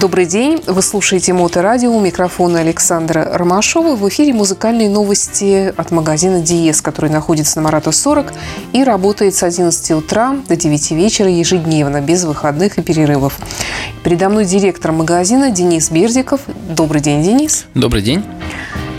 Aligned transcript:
Добрый 0.00 0.24
день. 0.24 0.62
Вы 0.66 0.80
слушаете 0.80 1.34
Моторадио. 1.34 1.94
У 1.94 2.00
микрофона 2.00 2.60
Александра 2.60 3.36
Ромашова. 3.36 3.96
В 3.96 4.08
эфире 4.08 4.32
музыкальные 4.32 4.88
новости 4.88 5.74
от 5.76 5.90
магазина 5.90 6.40
Диес, 6.40 6.80
который 6.80 7.10
находится 7.10 7.58
на 7.58 7.64
Марату 7.64 7.92
40 7.92 8.32
и 8.72 8.82
работает 8.82 9.34
с 9.34 9.42
11 9.42 9.90
утра 9.90 10.38
до 10.48 10.56
9 10.56 10.92
вечера 10.92 11.28
ежедневно, 11.28 12.00
без 12.00 12.24
выходных 12.24 12.78
и 12.78 12.82
перерывов. 12.82 13.38
Передо 14.02 14.30
мной 14.30 14.46
директор 14.46 14.90
магазина 14.90 15.50
Денис 15.50 15.90
Бердиков. 15.90 16.40
Добрый 16.70 17.02
день, 17.02 17.22
Денис. 17.22 17.66
Добрый 17.74 18.00
день. 18.00 18.24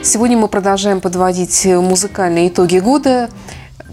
Сегодня 0.04 0.38
мы 0.38 0.48
продолжаем 0.50 1.02
подводить 1.02 1.66
музыкальные 1.66 2.50
итоги 2.50 2.78
года 2.78 3.28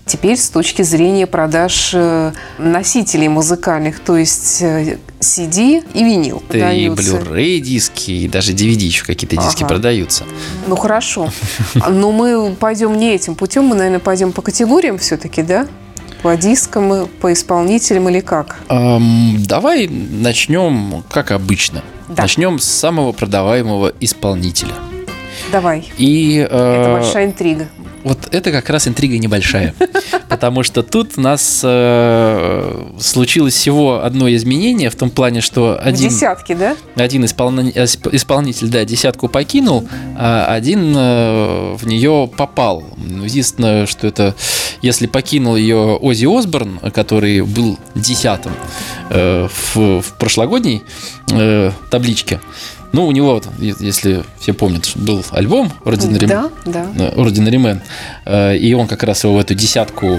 теперь 0.09 0.37
с 0.37 0.49
точки 0.49 0.83
зрения 0.83 1.27
продаж 1.27 1.93
э, 1.95 2.33
носителей 2.59 3.29
музыкальных, 3.29 4.01
то 4.01 4.16
есть 4.16 4.62
CD 5.21 5.80
э, 5.80 5.83
и 5.95 6.05
винил 6.05 6.43
да, 6.49 6.59
продаются. 6.59 7.16
И 7.16 7.21
Blu-ray 7.21 7.61
диски, 7.61 8.11
и 8.11 8.29
даже 8.29 8.52
DVD 8.52 8.83
еще 8.83 9.05
какие-то 9.05 9.37
диски 9.37 9.63
ага. 9.63 9.69
продаются. 9.69 10.25
Ну 10.66 10.75
хорошо. 10.75 11.30
Но 11.89 12.11
мы 12.11 12.57
пойдем 12.59 12.97
не 12.97 13.15
этим 13.15 13.35
путем, 13.35 13.65
мы, 13.65 13.77
наверное, 13.77 14.01
пойдем 14.01 14.33
по 14.33 14.43
категориям 14.43 14.99
все-таки, 14.99 15.43
да? 15.43 15.69
По 16.23 16.37
дискам, 16.37 17.09
по 17.21 17.33
исполнителям 17.33 18.09
или 18.09 18.21
как? 18.21 18.57
Эм, 18.69 19.37
давай 19.45 19.87
начнем, 19.88 21.05
как 21.09 21.30
обычно. 21.30 21.85
Да. 22.09 22.23
Начнем 22.23 22.59
с 22.59 22.65
самого 22.65 23.13
продаваемого 23.13 23.93
исполнителя. 24.01 24.75
Давай. 25.51 25.91
И, 25.97 26.47
э, 26.48 26.80
Это 26.80 26.93
большая 26.93 27.27
интрига. 27.27 27.69
Вот 28.05 28.29
это 28.30 28.52
как 28.52 28.70
раз 28.70 28.87
интрига 28.87 29.19
небольшая. 29.19 29.74
Потому 30.29 30.62
что 30.62 30.83
тут 30.83 31.12
у 31.16 31.21
нас 31.21 31.61
э, 31.65 32.87
случилось 33.01 33.55
всего 33.55 34.05
одно 34.05 34.33
изменение 34.34 34.91
в 34.91 34.95
том 34.95 35.10
плане, 35.10 35.41
что 35.41 35.79
один... 35.80 36.09
Десятки, 36.09 36.54
да? 36.54 36.76
Один 36.95 37.24
исполни, 37.24 37.71
исполнитель, 37.71 38.69
да, 38.69 38.85
десятку 38.85 39.29
покинул, 39.29 39.88
а 40.16 40.46
один 40.54 40.95
э, 40.96 41.76
в 41.76 41.87
нее 41.87 42.30
попал. 42.37 42.85
Единственное, 43.24 43.87
что 43.87 44.07
это, 44.07 44.35
если 44.82 45.07
покинул 45.07 45.57
ее 45.57 45.96
Ози 45.96 46.26
Осборн, 46.26 46.79
который 46.95 47.41
был 47.41 47.79
десятым 47.95 48.52
э, 49.10 49.49
в, 49.49 50.01
в 50.02 50.13
прошлогодней 50.19 50.82
э, 51.32 51.73
табличке, 51.91 52.41
ну, 52.93 53.07
у 53.07 53.13
него, 53.13 53.43
если 53.59 54.25
все 54.39 54.53
помнят, 54.53 54.91
был 54.95 55.25
альбом 55.31 55.73
Ordinary, 55.85 56.27
да, 56.27 56.51
да. 56.65 57.11
Ordinary 57.11 57.57
Man, 57.57 57.81
э, 58.25 58.57
и 58.57 58.73
он 58.75 58.87
как 58.87 59.03
раз 59.03 59.25
его 59.25 59.35
в 59.35 59.39
эту 59.39 59.55
десятку 59.55 60.19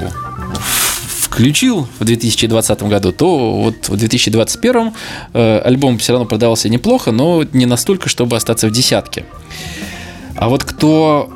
включил 1.30 1.88
в 2.00 2.04
2020 2.04 2.84
году, 2.84 3.12
то 3.12 3.62
вот 3.62 3.90
в 3.90 3.96
2021 3.96 4.94
э, 5.34 5.60
альбом 5.60 5.98
все 5.98 6.14
равно 6.14 6.26
продавался 6.28 6.70
неплохо, 6.70 7.12
но 7.12 7.44
не 7.54 7.66
настолько, 7.66 8.10
чтобы 8.10 8.36
остаться 8.36 8.68
в 8.68 8.72
десятке. 8.72 9.26
А 10.36 10.50
вот 10.50 10.64
кто 10.64 11.32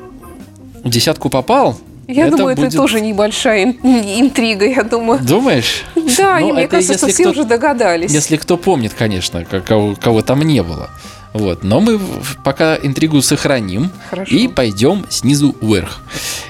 в 0.83 0.89
десятку 0.89 1.29
попал, 1.29 1.79
я 2.07 2.27
это 2.27 2.37
думаю, 2.37 2.55
будет... 2.55 2.67
это 2.67 2.77
тоже 2.77 3.01
небольшая 3.01 3.63
интрига, 3.63 4.65
я 4.65 4.83
думаю. 4.83 5.21
Думаешь? 5.23 5.83
Да, 6.17 6.39
ну, 6.39 6.53
мне 6.53 6.67
кажется, 6.67 6.97
что 6.97 7.07
все 7.07 7.23
кто, 7.23 7.31
уже 7.31 7.43
догадались. 7.45 8.11
Если 8.11 8.35
кто 8.37 8.57
помнит, 8.57 8.93
конечно, 8.93 9.45
кого, 9.45 9.95
кого 9.95 10.21
там 10.21 10.41
не 10.41 10.61
было. 10.63 10.89
Вот. 11.33 11.63
Но 11.63 11.79
мы 11.79 11.99
пока 12.43 12.75
интригу 12.75 13.21
сохраним 13.21 13.91
Хорошо. 14.09 14.35
и 14.35 14.47
пойдем 14.47 15.05
снизу 15.09 15.55
вверх. 15.61 15.99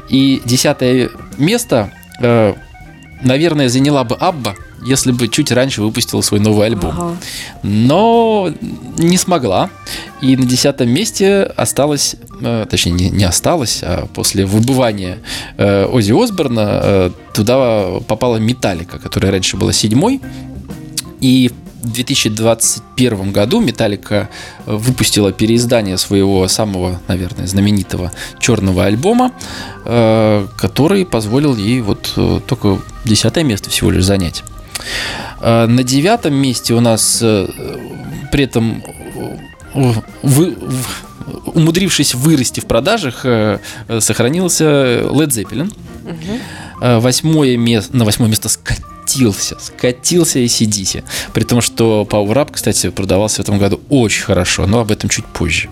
И 0.09 0.41
десятое 0.45 1.09
место, 1.37 1.91
э, 2.21 2.53
наверное, 3.21 3.69
заняла 3.69 4.03
бы 4.03 4.15
Абба, 4.15 4.55
если 4.85 5.11
бы 5.11 5.29
чуть 5.29 5.51
раньше 5.51 5.81
выпустила 5.81 6.21
свой 6.21 6.39
новый 6.39 6.67
альбом. 6.67 6.91
Ага. 6.91 7.17
Но 7.63 8.53
не 8.97 9.17
смогла. 9.17 9.69
И 10.21 10.35
на 10.35 10.45
десятом 10.45 10.89
месте 10.89 11.43
осталось, 11.43 12.15
э, 12.41 12.65
точнее, 12.69 12.91
не, 12.91 13.09
не 13.09 13.23
осталось, 13.23 13.79
а 13.81 14.07
после 14.13 14.45
выбывания 14.45 15.19
э, 15.57 15.85
Ози 15.85 16.11
Осборна 16.11 16.81
э, 16.83 17.11
туда 17.33 17.99
попала 18.07 18.37
Металлика, 18.37 18.99
которая 18.99 19.31
раньше 19.31 19.55
была 19.55 19.71
седьмой. 19.71 20.21
И 21.21 21.49
в 21.49 21.62
2021 21.83 23.31
году 23.31 23.59
Металлика 23.59 24.29
выпустила 24.65 25.31
переиздание 25.31 25.97
своего 25.97 26.47
самого, 26.47 27.01
наверное, 27.07 27.47
знаменитого 27.47 28.11
черного 28.39 28.85
альбома, 28.85 29.31
э, 29.85 30.47
который 30.57 31.05
позволил 31.05 31.55
ей 31.55 31.81
вот 31.81 32.13
э, 32.15 32.39
только 32.45 32.79
десятое 33.05 33.43
место 33.43 33.69
всего 33.69 33.91
лишь 33.91 34.05
занять. 34.05 34.43
Э, 35.41 35.65
на 35.65 35.83
девятом 35.83 36.33
месте 36.33 36.73
у 36.73 36.79
нас 36.79 37.19
при 37.19 38.43
этом 38.43 38.83
вы, 39.73 40.55
умудрившись 41.45 42.13
вырасти 42.13 42.59
в 42.59 42.65
продажах, 42.65 43.25
сохранился 43.99 44.63
Led 44.65 45.29
Zeppelin. 45.29 45.73
Угу. 46.03 46.99
Восьмое 46.99 47.57
место, 47.57 47.95
на 47.95 48.05
восьмое 48.05 48.29
место 48.29 48.49
скатился 48.49 48.92
скатился, 49.03 49.57
скатился 49.59 50.39
и 50.39 50.47
сидите. 50.47 51.03
При 51.33 51.43
том, 51.43 51.61
что 51.61 52.07
Power 52.09 52.35
Up, 52.35 52.49
кстати, 52.51 52.89
продавался 52.89 53.37
в 53.37 53.39
этом 53.41 53.59
году 53.59 53.79
очень 53.89 54.23
хорошо, 54.23 54.65
но 54.65 54.79
об 54.79 54.91
этом 54.91 55.09
чуть 55.09 55.25
позже. 55.25 55.69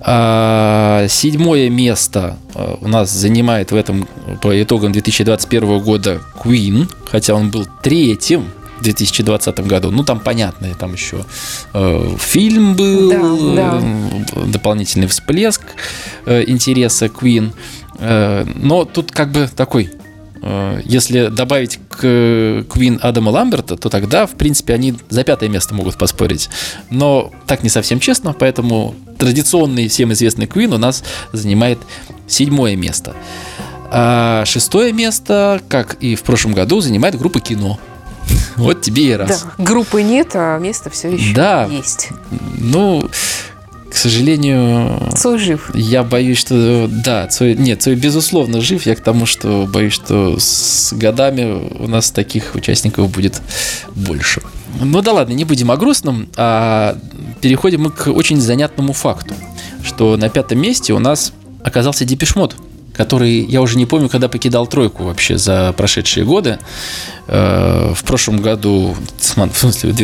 А, 0.00 1.06
седьмое 1.08 1.68
место 1.70 2.38
а, 2.54 2.78
у 2.80 2.88
нас 2.88 3.10
занимает 3.10 3.72
в 3.72 3.76
этом 3.76 4.08
по 4.40 4.62
итогам 4.62 4.92
2021 4.92 5.80
года 5.80 6.20
Queen, 6.42 6.88
хотя 7.10 7.34
он 7.34 7.50
был 7.50 7.66
третьим 7.82 8.50
в 8.78 8.82
2020 8.82 9.60
году. 9.66 9.90
Ну, 9.90 10.04
там 10.04 10.20
понятно, 10.20 10.68
там 10.78 10.92
еще 10.92 11.24
э, 11.74 12.16
фильм 12.18 12.76
был, 12.76 13.10
да, 13.10 13.80
да. 13.80 14.42
дополнительный 14.46 15.08
всплеск 15.08 15.62
э, 16.26 16.44
интереса 16.46 17.06
Queen. 17.06 17.52
Э, 17.98 18.46
но 18.54 18.84
тут 18.84 19.10
как 19.10 19.32
бы 19.32 19.48
такой 19.54 19.90
Э, 19.90 20.07
если 20.84 21.28
добавить 21.28 21.78
к 21.88 22.04
Queen 22.04 22.98
Адама 23.00 23.30
Ламберта, 23.30 23.76
то 23.76 23.88
тогда, 23.88 24.26
в 24.26 24.32
принципе, 24.32 24.74
они 24.74 24.94
за 25.08 25.24
пятое 25.24 25.48
место 25.48 25.74
могут 25.74 25.96
поспорить. 25.96 26.48
Но 26.90 27.32
так 27.46 27.62
не 27.62 27.68
совсем 27.68 28.00
честно, 28.00 28.32
поэтому 28.32 28.94
традиционный 29.18 29.88
всем 29.88 30.12
известный 30.12 30.46
Queen 30.46 30.74
у 30.74 30.78
нас 30.78 31.02
занимает 31.32 31.78
седьмое 32.26 32.76
место. 32.76 33.14
А 33.90 34.44
шестое 34.44 34.92
место, 34.92 35.62
как 35.68 35.94
и 36.00 36.14
в 36.14 36.22
прошлом 36.22 36.52
году, 36.52 36.80
занимает 36.80 37.18
группа 37.18 37.40
кино. 37.40 37.78
Вот 38.56 38.82
тебе 38.82 39.10
и 39.10 39.12
раз. 39.12 39.46
Да, 39.56 39.64
группы 39.64 40.02
нет, 40.02 40.32
а 40.34 40.58
место 40.58 40.90
все 40.90 41.10
еще 41.10 41.32
да. 41.32 41.66
есть. 41.66 42.08
Ну, 42.58 43.08
сожалению... 43.98 45.10
Цой 45.16 45.38
жив. 45.38 45.70
Я 45.74 46.02
боюсь, 46.02 46.38
что... 46.38 46.88
Да, 46.88 47.26
Цой... 47.26 47.54
Нет, 47.54 47.82
Цой 47.82 47.96
безусловно 47.96 48.60
жив. 48.60 48.86
Я 48.86 48.94
к 48.94 49.00
тому, 49.00 49.26
что 49.26 49.68
боюсь, 49.72 49.92
что 49.92 50.36
с 50.38 50.92
годами 50.92 51.68
у 51.78 51.88
нас 51.88 52.10
таких 52.10 52.54
участников 52.54 53.10
будет 53.10 53.40
больше. 53.94 54.42
Ну 54.80 55.02
да 55.02 55.12
ладно, 55.12 55.32
не 55.32 55.44
будем 55.44 55.70
о 55.70 55.76
грустном, 55.76 56.28
а 56.36 56.96
переходим 57.40 57.82
мы 57.82 57.90
к 57.90 58.08
очень 58.08 58.40
занятному 58.40 58.92
факту, 58.92 59.34
что 59.82 60.16
на 60.16 60.28
пятом 60.28 60.60
месте 60.60 60.92
у 60.92 60.98
нас 60.98 61.32
оказался 61.62 62.04
Депешмот 62.04 62.56
который 62.98 63.44
я 63.44 63.62
уже 63.62 63.78
не 63.78 63.86
помню, 63.86 64.08
когда 64.08 64.28
покидал 64.28 64.66
тройку 64.66 65.04
вообще 65.04 65.38
за 65.38 65.72
прошедшие 65.76 66.26
годы. 66.26 66.58
Э, 67.28 67.92
в 67.94 68.02
прошлом 68.02 68.42
году, 68.42 68.96
в 69.16 69.24
смысле, 69.24 69.94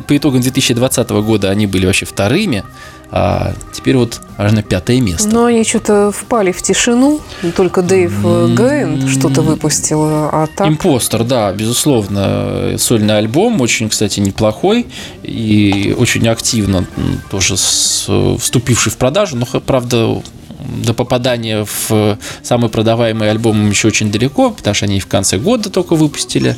по 0.00 0.16
итогам 0.16 0.40
2020 0.40 1.10
года 1.10 1.50
они 1.50 1.66
были 1.66 1.84
вообще 1.84 2.06
вторыми, 2.06 2.64
а 3.10 3.52
теперь 3.74 3.98
вот 3.98 4.22
аж 4.38 4.52
на 4.52 4.62
пятое 4.62 5.00
место. 5.00 5.28
Но 5.28 5.44
они 5.44 5.62
что-то 5.62 6.10
впали 6.10 6.52
в 6.52 6.62
тишину. 6.62 7.20
Только 7.54 7.82
Дэйв 7.82 8.12
Гейн 8.56 9.08
что-то 9.08 9.42
выпустил, 9.42 10.02
а 10.02 10.48
так... 10.56 10.68
Импостер, 10.68 11.24
да, 11.24 11.52
безусловно. 11.52 12.78
Сольный 12.78 13.18
альбом, 13.18 13.60
очень, 13.60 13.90
кстати, 13.90 14.20
неплохой 14.20 14.86
и 15.22 15.94
очень 15.98 16.26
активно 16.28 16.86
тоже 17.30 17.56
вступивший 17.56 18.90
в 18.90 18.96
продажу, 18.96 19.36
но, 19.36 19.46
правда, 19.60 20.22
до 20.58 20.94
попадания 20.94 21.64
в 21.64 22.18
самый 22.42 22.70
продаваемый 22.70 23.30
альбом 23.30 23.70
еще 23.70 23.88
очень 23.88 24.10
далеко, 24.10 24.50
потому 24.50 24.74
что 24.74 24.86
они 24.86 25.00
в 25.00 25.06
конце 25.06 25.38
года 25.38 25.70
только 25.70 25.94
выпустили, 25.94 26.56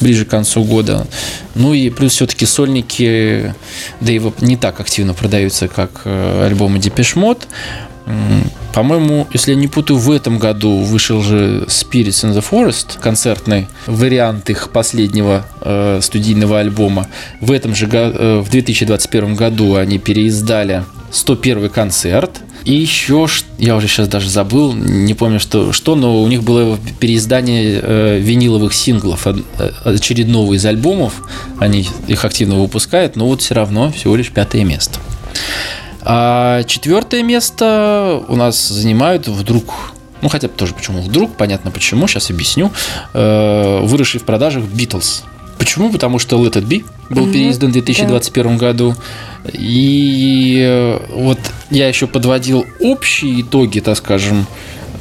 ближе 0.00 0.24
к 0.24 0.28
концу 0.28 0.64
года. 0.64 1.06
Ну 1.54 1.74
и 1.74 1.90
плюс 1.90 2.12
все-таки 2.12 2.46
сольники 2.46 3.54
Дэйва 4.00 4.32
не 4.40 4.56
так 4.56 4.80
активно 4.80 5.14
продаются, 5.14 5.68
как 5.68 6.02
э, 6.04 6.46
альбомы 6.46 6.78
Mode. 6.78 7.42
По-моему, 8.72 9.26
если 9.32 9.52
я 9.52 9.56
не 9.56 9.68
путаю, 9.68 9.98
в 9.98 10.10
этом 10.10 10.38
году 10.38 10.78
вышел 10.78 11.22
же 11.22 11.64
Spirits 11.66 12.24
in 12.24 12.34
the 12.34 12.44
Forest, 12.48 13.00
концертный 13.00 13.68
вариант 13.86 14.48
их 14.50 14.70
последнего 14.70 15.44
э, 15.60 16.00
студийного 16.02 16.60
альбома. 16.60 17.08
В 17.40 17.50
этом 17.52 17.74
же 17.74 17.88
э, 17.90 18.40
в 18.40 18.48
2021 18.48 19.34
году 19.34 19.74
они 19.76 19.98
переиздали 19.98 20.84
101 21.12 21.68
концерт– 21.68 22.40
И 22.64 22.72
еще, 22.72 23.26
я 23.58 23.76
уже 23.76 23.88
сейчас 23.88 24.08
даже 24.08 24.28
забыл, 24.28 24.72
не 24.72 25.14
помню, 25.14 25.40
что, 25.40 25.72
что 25.72 25.94
но 25.94 26.22
у 26.22 26.28
них 26.28 26.42
было 26.42 26.78
переиздание 26.98 27.80
э, 27.82 28.18
виниловых 28.18 28.74
синглов 28.74 29.26
э, 29.26 29.34
очередного 29.84 30.54
из 30.54 30.64
альбомов. 30.66 31.22
Они 31.58 31.88
их 32.06 32.24
активно 32.24 32.56
выпускают, 32.56 33.16
но 33.16 33.26
вот 33.26 33.40
все 33.42 33.54
равно 33.54 33.90
всего 33.92 34.16
лишь 34.16 34.30
пятое 34.30 34.64
место. 34.64 34.98
А 36.02 36.62
четвертое 36.64 37.22
место 37.22 38.22
у 38.28 38.36
нас 38.36 38.68
занимают 38.68 39.28
вдруг 39.28 39.92
ну 40.22 40.28
хотя 40.28 40.48
бы 40.48 40.54
тоже 40.54 40.74
почему 40.74 41.00
вдруг, 41.00 41.34
понятно 41.36 41.70
почему, 41.70 42.06
сейчас 42.06 42.30
объясню, 42.30 42.70
э, 43.14 43.80
выросший 43.82 44.20
в 44.20 44.24
продажах 44.24 44.64
Beatles. 44.64 45.22
Почему? 45.60 45.92
Потому 45.92 46.18
что 46.18 46.42
Let 46.42 46.54
It 46.54 46.66
Be 46.66 46.84
был 47.10 47.26
mm-hmm. 47.26 47.32
переиздан 47.32 47.68
в 47.68 47.72
2021 47.74 48.56
да. 48.56 48.66
году. 48.66 48.94
И 49.52 50.58
э, 50.66 50.98
вот 51.14 51.38
я 51.70 51.86
еще 51.86 52.06
подводил 52.06 52.64
общие 52.80 53.42
итоги, 53.42 53.80
так 53.80 53.98
скажем, 53.98 54.46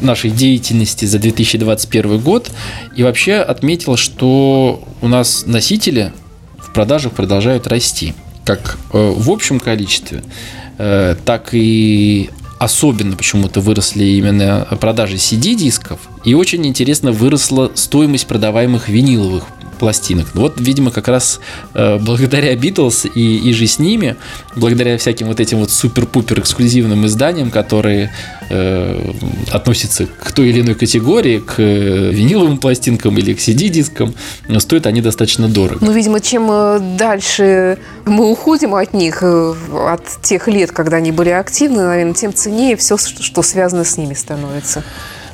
нашей 0.01 0.31
деятельности 0.31 1.05
за 1.05 1.17
2021 1.17 2.19
год 2.19 2.51
и 2.93 3.03
вообще 3.03 3.35
отметил, 3.35 3.95
что 3.95 4.83
у 5.01 5.07
нас 5.07 5.45
носители 5.45 6.11
в 6.57 6.73
продажах 6.73 7.13
продолжают 7.13 7.65
расти, 7.65 8.13
как 8.43 8.77
э, 8.91 9.13
в 9.15 9.31
общем 9.31 9.61
количестве, 9.61 10.23
э, 10.77 11.15
так 11.23 11.53
и 11.53 12.29
особенно 12.59 13.15
почему-то 13.15 13.61
выросли 13.61 14.03
именно 14.03 14.67
продажи 14.81 15.15
CD-дисков, 15.15 15.99
и 16.25 16.33
очень 16.33 16.67
интересно 16.67 17.13
выросла 17.13 17.71
стоимость 17.75 18.27
продаваемых 18.27 18.89
виниловых 18.89 19.45
пластинок. 19.79 20.27
Вот, 20.33 20.59
видимо, 20.59 20.91
как 20.91 21.07
раз 21.07 21.39
э, 21.73 21.97
благодаря 21.97 22.55
Битлз 22.55 23.05
и, 23.05 23.37
и 23.49 23.53
же 23.53 23.65
с 23.65 23.79
ними, 23.79 24.15
благодаря 24.55 24.97
всяким 24.97 25.27
вот 25.27 25.39
этим 25.39 25.59
вот 25.59 25.71
супер-пупер 25.71 26.39
эксклюзивным 26.39 27.05
изданиям, 27.05 27.49
которые 27.49 28.11
э, 28.49 29.11
относятся 29.51 30.05
к 30.05 30.31
той 30.31 30.49
или 30.49 30.61
иной 30.61 30.75
категории, 30.75 31.39
к 31.39 31.55
э, 31.57 32.11
виниловым 32.11 32.57
пластинкам 32.57 33.17
или 33.17 33.33
к 33.33 33.39
CD-дискам, 33.39 34.13
стоят 34.59 34.85
они 34.85 35.01
достаточно 35.01 35.47
дорого. 35.47 35.79
Ну, 35.81 35.91
видимо, 35.91 36.19
чем 36.19 36.49
э, 36.51 36.79
дальше 36.97 37.77
мы 38.05 38.29
уходим 38.29 38.75
от 38.75 38.93
них, 38.93 39.19
э, 39.21 39.53
от 39.87 40.21
тех 40.21 40.47
лет, 40.47 40.71
когда 40.71 40.97
они 40.97 41.11
были 41.11 41.29
активны, 41.29 41.83
наверное, 41.83 42.13
тем 42.13 42.33
ценнее 42.33 42.75
все, 42.75 42.97
что 42.97 43.41
связано 43.41 43.83
с 43.83 43.97
ними 43.97 44.13
становится. 44.13 44.83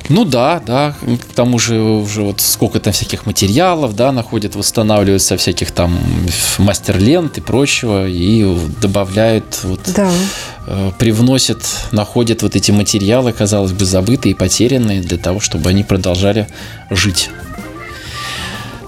Ну 0.08 0.24
да, 0.24 0.62
да, 0.64 0.94
к 1.02 1.34
тому 1.34 1.58
же 1.58 1.80
уже 1.80 2.22
вот 2.22 2.40
сколько 2.40 2.78
там 2.78 2.92
всяких 2.92 3.26
материалов, 3.26 3.96
да, 3.96 4.12
находят, 4.12 4.54
восстанавливают 4.54 5.22
со 5.22 5.36
всяких 5.36 5.72
там 5.72 5.98
мастер-лент 6.58 7.38
и 7.38 7.40
прочего, 7.40 8.06
и 8.06 8.56
добавляют, 8.80 9.60
вот, 9.64 9.80
да. 9.94 10.10
э, 10.66 10.92
привносят, 10.98 11.64
находят 11.90 12.42
вот 12.42 12.54
эти 12.54 12.70
материалы, 12.70 13.32
казалось 13.32 13.72
бы, 13.72 13.84
забытые 13.84 14.32
и 14.32 14.34
потерянные, 14.34 15.00
для 15.00 15.18
того, 15.18 15.40
чтобы 15.40 15.70
они 15.70 15.82
продолжали 15.82 16.46
жить. 16.90 17.30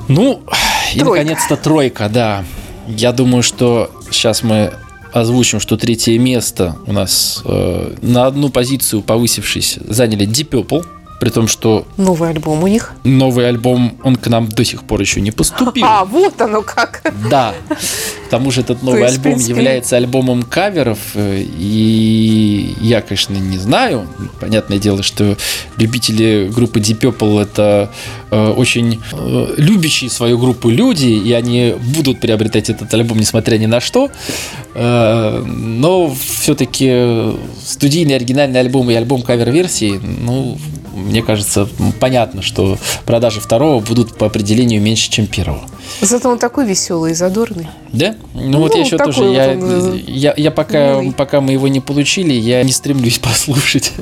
Ну, 0.06 0.42
тройка. 0.44 0.94
и 0.94 1.02
наконец-то 1.02 1.56
тройка, 1.56 2.08
да. 2.08 2.44
Я 2.86 3.12
думаю, 3.12 3.42
что 3.42 3.90
сейчас 4.10 4.42
мы 4.42 4.72
озвучим, 5.12 5.58
что 5.58 5.76
третье 5.76 6.18
место 6.18 6.76
у 6.86 6.92
нас 6.92 7.42
э, 7.44 7.94
на 8.02 8.26
одну 8.26 8.50
позицию 8.50 9.02
повысившись 9.02 9.78
заняли 9.88 10.26
Deep 10.26 10.50
Purple– 10.50 10.86
при 11.18 11.30
том, 11.30 11.48
что... 11.48 11.86
Новый 11.96 12.30
альбом 12.30 12.62
у 12.62 12.66
них? 12.66 12.92
Новый 13.04 13.48
альбом, 13.48 13.98
он 14.04 14.16
к 14.16 14.28
нам 14.28 14.48
до 14.48 14.64
сих 14.64 14.84
пор 14.84 15.00
еще 15.00 15.20
не 15.20 15.30
поступил. 15.30 15.84
А, 15.84 16.04
вот 16.04 16.40
оно 16.40 16.62
как. 16.62 17.02
Да. 17.30 17.54
К 18.26 18.30
тому 18.30 18.50
же 18.50 18.60
этот 18.60 18.82
новый 18.82 19.02
есть, 19.02 19.14
альбом 19.14 19.32
принципе... 19.32 19.52
является 19.52 19.96
альбомом 19.96 20.42
каверов. 20.42 20.98
Э, 21.14 21.42
и 21.42 22.76
я, 22.80 23.00
конечно, 23.00 23.34
не 23.34 23.58
знаю. 23.58 24.06
Понятное 24.40 24.78
дело, 24.78 25.02
что 25.02 25.36
любители 25.76 26.48
группы 26.54 26.78
Deep 26.78 27.00
Purple 27.00 27.42
это 27.42 27.90
э, 28.30 28.50
очень 28.50 29.00
э, 29.12 29.54
любящие 29.56 30.10
свою 30.10 30.38
группу 30.38 30.68
люди, 30.68 31.06
и 31.06 31.32
они 31.32 31.74
будут 31.96 32.20
приобретать 32.20 32.70
этот 32.70 32.92
альбом, 32.94 33.18
несмотря 33.18 33.56
ни 33.56 33.66
на 33.66 33.80
что. 33.80 34.10
Э, 34.74 35.42
но 35.44 36.14
все-таки 36.14 37.34
студийный 37.64 38.14
оригинальный 38.14 38.60
альбом 38.60 38.90
и 38.90 38.94
альбом 38.94 39.22
кавер-версии, 39.22 40.00
ну, 40.20 40.58
мне 40.98 41.22
кажется, 41.22 41.68
понятно, 42.00 42.42
что 42.42 42.78
продажи 43.04 43.40
второго 43.40 43.80
будут 43.80 44.16
по 44.16 44.26
определению 44.26 44.80
меньше, 44.82 45.10
чем 45.10 45.26
первого. 45.26 45.62
Зато 46.00 46.28
он 46.28 46.38
такой 46.38 46.66
веселый 46.66 47.12
и 47.12 47.14
задорный. 47.14 47.68
Да? 47.92 48.14
Ну, 48.34 48.48
ну 48.48 48.58
вот 48.58 48.74
я 48.74 48.82
еще 48.82 48.98
тоже, 48.98 49.24
я, 49.24 49.50
он... 49.52 49.94
Э, 49.94 49.98
я, 50.06 50.34
я 50.36 50.50
пока, 50.50 51.00
пока 51.16 51.40
мы 51.40 51.52
его 51.52 51.68
не 51.68 51.80
получили, 51.80 52.32
я 52.34 52.62
не 52.62 52.72
стремлюсь 52.72 53.18
послушать 53.22 53.92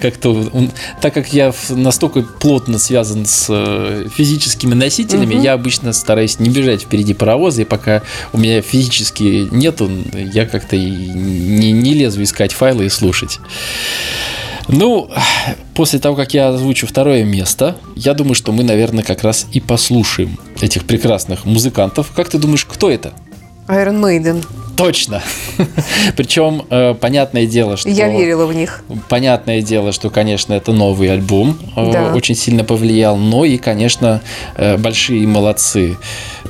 как-то, 0.00 0.48
он, 0.52 0.70
так 1.00 1.12
как 1.12 1.32
я 1.32 1.52
настолько 1.70 2.22
плотно 2.22 2.78
связан 2.78 3.26
с 3.26 3.46
э, 3.48 4.06
физическими 4.14 4.74
носителями, 4.74 5.34
угу. 5.34 5.42
я 5.42 5.54
обычно 5.54 5.92
стараюсь 5.92 6.38
не 6.38 6.50
бежать 6.50 6.82
впереди 6.82 7.14
паровоза, 7.14 7.62
и 7.62 7.64
пока 7.64 8.02
у 8.32 8.38
меня 8.38 8.62
физически 8.62 9.48
нету, 9.50 9.90
я 10.14 10.46
как-то 10.46 10.76
не, 10.76 11.72
не 11.72 11.94
лезу 11.94 12.22
искать 12.22 12.52
файлы 12.52 12.86
и 12.86 12.88
слушать. 12.88 13.40
Ну, 14.72 15.10
после 15.74 15.98
того, 15.98 16.16
как 16.16 16.32
я 16.32 16.48
озвучу 16.48 16.86
второе 16.86 17.24
место, 17.24 17.76
я 17.94 18.14
думаю, 18.14 18.34
что 18.34 18.52
мы, 18.52 18.64
наверное, 18.64 19.04
как 19.04 19.22
раз 19.22 19.46
и 19.52 19.60
послушаем 19.60 20.38
этих 20.62 20.84
прекрасных 20.86 21.44
музыкантов. 21.44 22.10
Как 22.16 22.30
ты 22.30 22.38
думаешь, 22.38 22.64
кто 22.64 22.90
это? 22.90 23.12
Iron 23.68 24.00
Maiden. 24.00 24.44
Точно. 24.76 25.22
Причем, 26.16 26.62
э, 26.70 26.94
понятное 26.94 27.46
дело, 27.46 27.76
что... 27.76 27.88
Я 27.88 28.08
верила 28.08 28.46
в 28.46 28.54
них. 28.54 28.82
Понятное 29.08 29.62
дело, 29.62 29.92
что, 29.92 30.10
конечно, 30.10 30.54
это 30.54 30.72
новый 30.72 31.12
альбом. 31.12 31.58
Э, 31.76 31.92
да. 31.92 32.14
Очень 32.14 32.34
сильно 32.34 32.64
повлиял. 32.64 33.16
Но 33.16 33.44
и, 33.44 33.58
конечно, 33.58 34.20
э, 34.56 34.76
большие 34.78 35.26
молодцы 35.26 35.96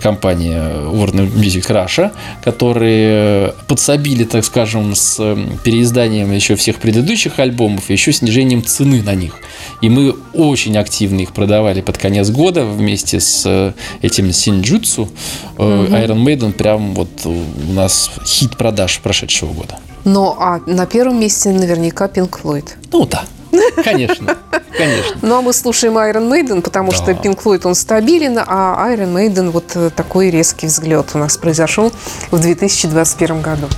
компания 0.02 0.60
Warner 0.60 1.30
Music 1.32 1.68
Russia, 1.68 2.10
которые 2.42 3.54
подсобили, 3.68 4.24
так 4.24 4.44
скажем, 4.44 4.94
с 4.94 5.36
переизданием 5.62 6.32
еще 6.32 6.56
всех 6.56 6.78
предыдущих 6.78 7.38
альбомов 7.38 7.90
и 7.90 7.92
еще 7.92 8.12
снижением 8.12 8.64
цены 8.64 9.02
на 9.02 9.14
них. 9.14 9.38
И 9.80 9.88
мы 9.88 10.14
очень 10.32 10.76
активно 10.78 11.20
их 11.20 11.32
продавали 11.32 11.80
под 11.82 11.98
конец 11.98 12.30
года 12.30 12.64
вместе 12.64 13.20
с 13.20 13.74
этим 14.00 14.32
Синджутсу. 14.32 15.02
Угу. 15.58 15.64
Iron 15.64 16.24
Maiden 16.24 16.52
прям 16.52 16.94
вот 16.94 17.01
у 17.24 17.72
нас 17.72 18.10
хит 18.24 18.56
продаж 18.56 19.00
прошедшего 19.00 19.52
года. 19.52 19.78
Ну, 20.04 20.34
а 20.38 20.60
на 20.66 20.86
первом 20.86 21.20
месте 21.20 21.50
наверняка 21.50 22.06
Pink 22.06 22.40
Floyd. 22.42 22.68
Ну 22.90 23.06
да, 23.06 23.24
Конечно, 23.84 24.36
конечно. 24.76 25.16
Ну, 25.22 25.36
а 25.36 25.42
мы 25.42 25.52
слушаем 25.52 25.98
Iron 25.98 26.30
Maiden, 26.30 26.62
потому 26.62 26.90
да. 26.90 26.96
что 26.96 27.12
Pink 27.12 27.42
Floyd, 27.42 27.66
он 27.66 27.74
стабилен, 27.74 28.38
а 28.38 28.88
Iron 28.90 29.12
Maiden, 29.14 29.50
вот 29.50 29.72
э, 29.74 29.90
такой 29.90 30.30
резкий 30.30 30.66
взгляд 30.66 31.10
у 31.14 31.18
нас 31.18 31.36
произошел 31.36 31.92
в 32.30 32.40
2021 32.40 33.42
году. 33.42 33.68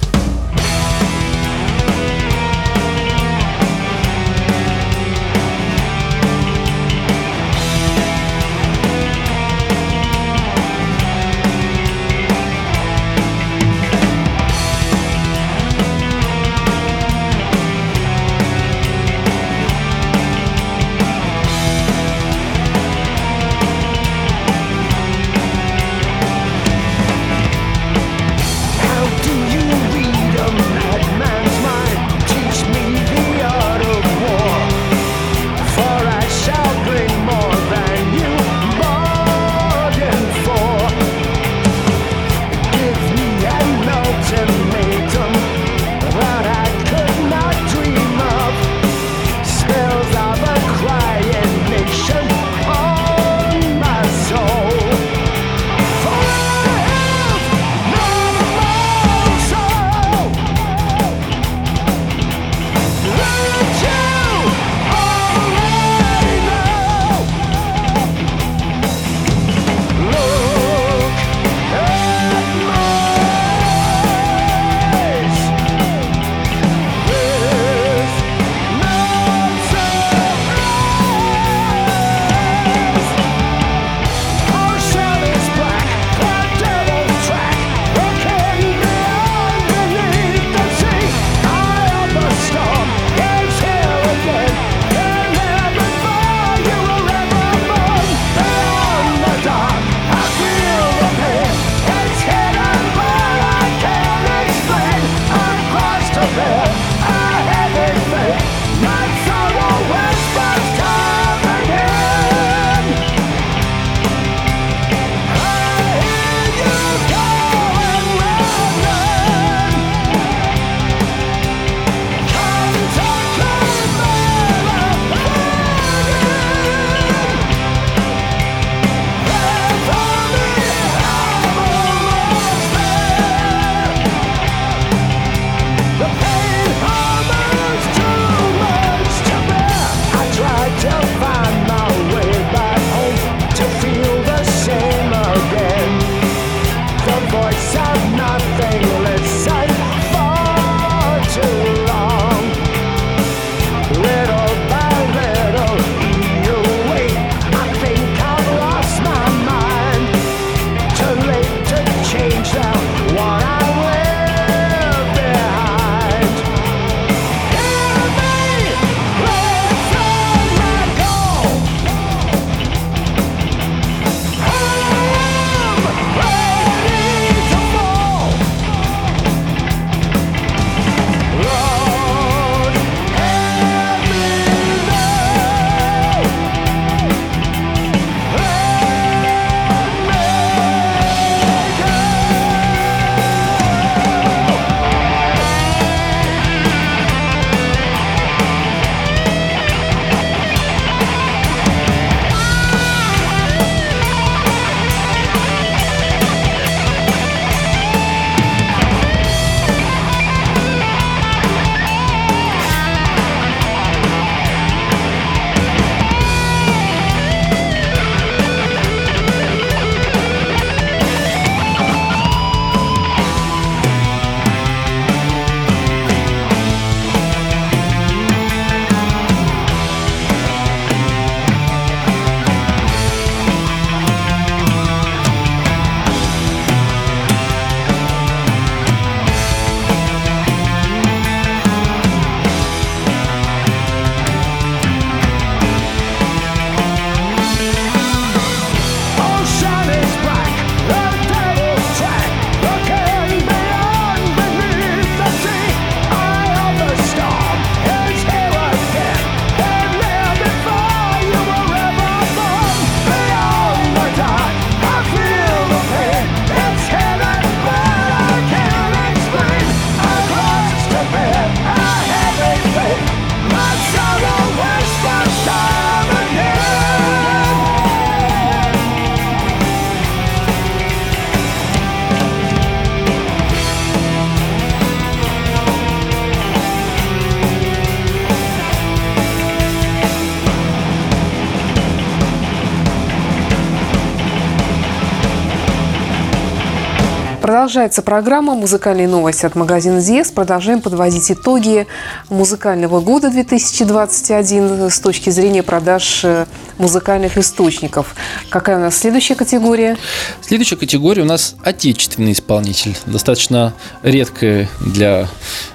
Продолжается 297.74 298.02
программа 298.02 298.54
«Музыкальные 298.54 299.08
новости» 299.08 299.44
от 299.46 299.56
магазина 299.56 300.00
«Диез». 300.00 300.30
Продолжаем 300.30 300.80
подводить 300.80 301.32
итоги 301.32 301.88
музыкального 302.30 303.00
года 303.00 303.30
2021 303.30 304.90
с 304.90 305.00
точки 305.00 305.30
зрения 305.30 305.64
продаж 305.64 306.20
э, 306.22 306.46
музыкальных 306.78 307.36
источников. 307.36 308.14
Какая 308.48 308.76
у 308.76 308.80
нас 308.80 308.96
следующая 308.96 309.34
категория? 309.34 309.96
Следующая 310.40 310.76
категория 310.76 311.22
у 311.22 311.24
нас 311.24 311.56
отечественный 311.64 312.30
исполнитель. 312.30 312.96
Достаточно 313.06 313.74
редкая 314.04 314.68
для 314.78 315.26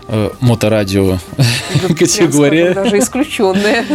э, 0.09 0.29
моторадио 0.39 1.19
ну, 1.87 1.95
категория. 1.95 2.73
Даже 2.73 2.99
исключенная. 2.99 3.85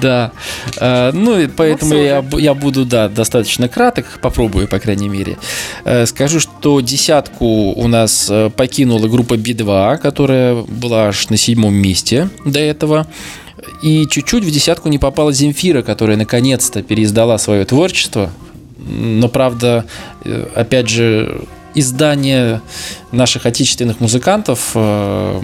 Да. 0.00 0.32
Э, 0.78 1.10
ну, 1.12 1.38
и 1.38 1.46
поэтому 1.46 1.94
я, 1.94 2.54
буду, 2.54 2.84
да, 2.84 3.08
достаточно 3.08 3.68
краток, 3.68 4.18
попробую, 4.20 4.66
по 4.66 4.78
крайней 4.78 5.08
мере. 5.08 5.38
Э, 5.84 6.06
скажу, 6.06 6.40
что 6.40 6.80
десятку 6.80 7.46
у 7.72 7.86
нас 7.86 8.28
э, 8.30 8.50
покинула 8.50 9.06
группа 9.08 9.36
Би-2, 9.36 9.98
которая 9.98 10.54
была 10.62 11.08
аж 11.08 11.28
на 11.28 11.36
седьмом 11.36 11.74
месте 11.74 12.28
до 12.44 12.60
этого. 12.60 13.06
И 13.82 14.06
чуть-чуть 14.06 14.44
в 14.44 14.50
десятку 14.50 14.88
не 14.88 14.98
попала 14.98 15.32
Земфира, 15.32 15.82
которая 15.82 16.16
наконец-то 16.16 16.82
переиздала 16.82 17.38
свое 17.38 17.64
творчество. 17.64 18.30
Но, 18.76 19.28
правда, 19.28 19.86
опять 20.54 20.88
же, 20.88 21.40
издание 21.74 22.60
наших 23.12 23.46
отечественных 23.46 24.00
музыкантов, 24.00 24.72
э, 24.74 25.40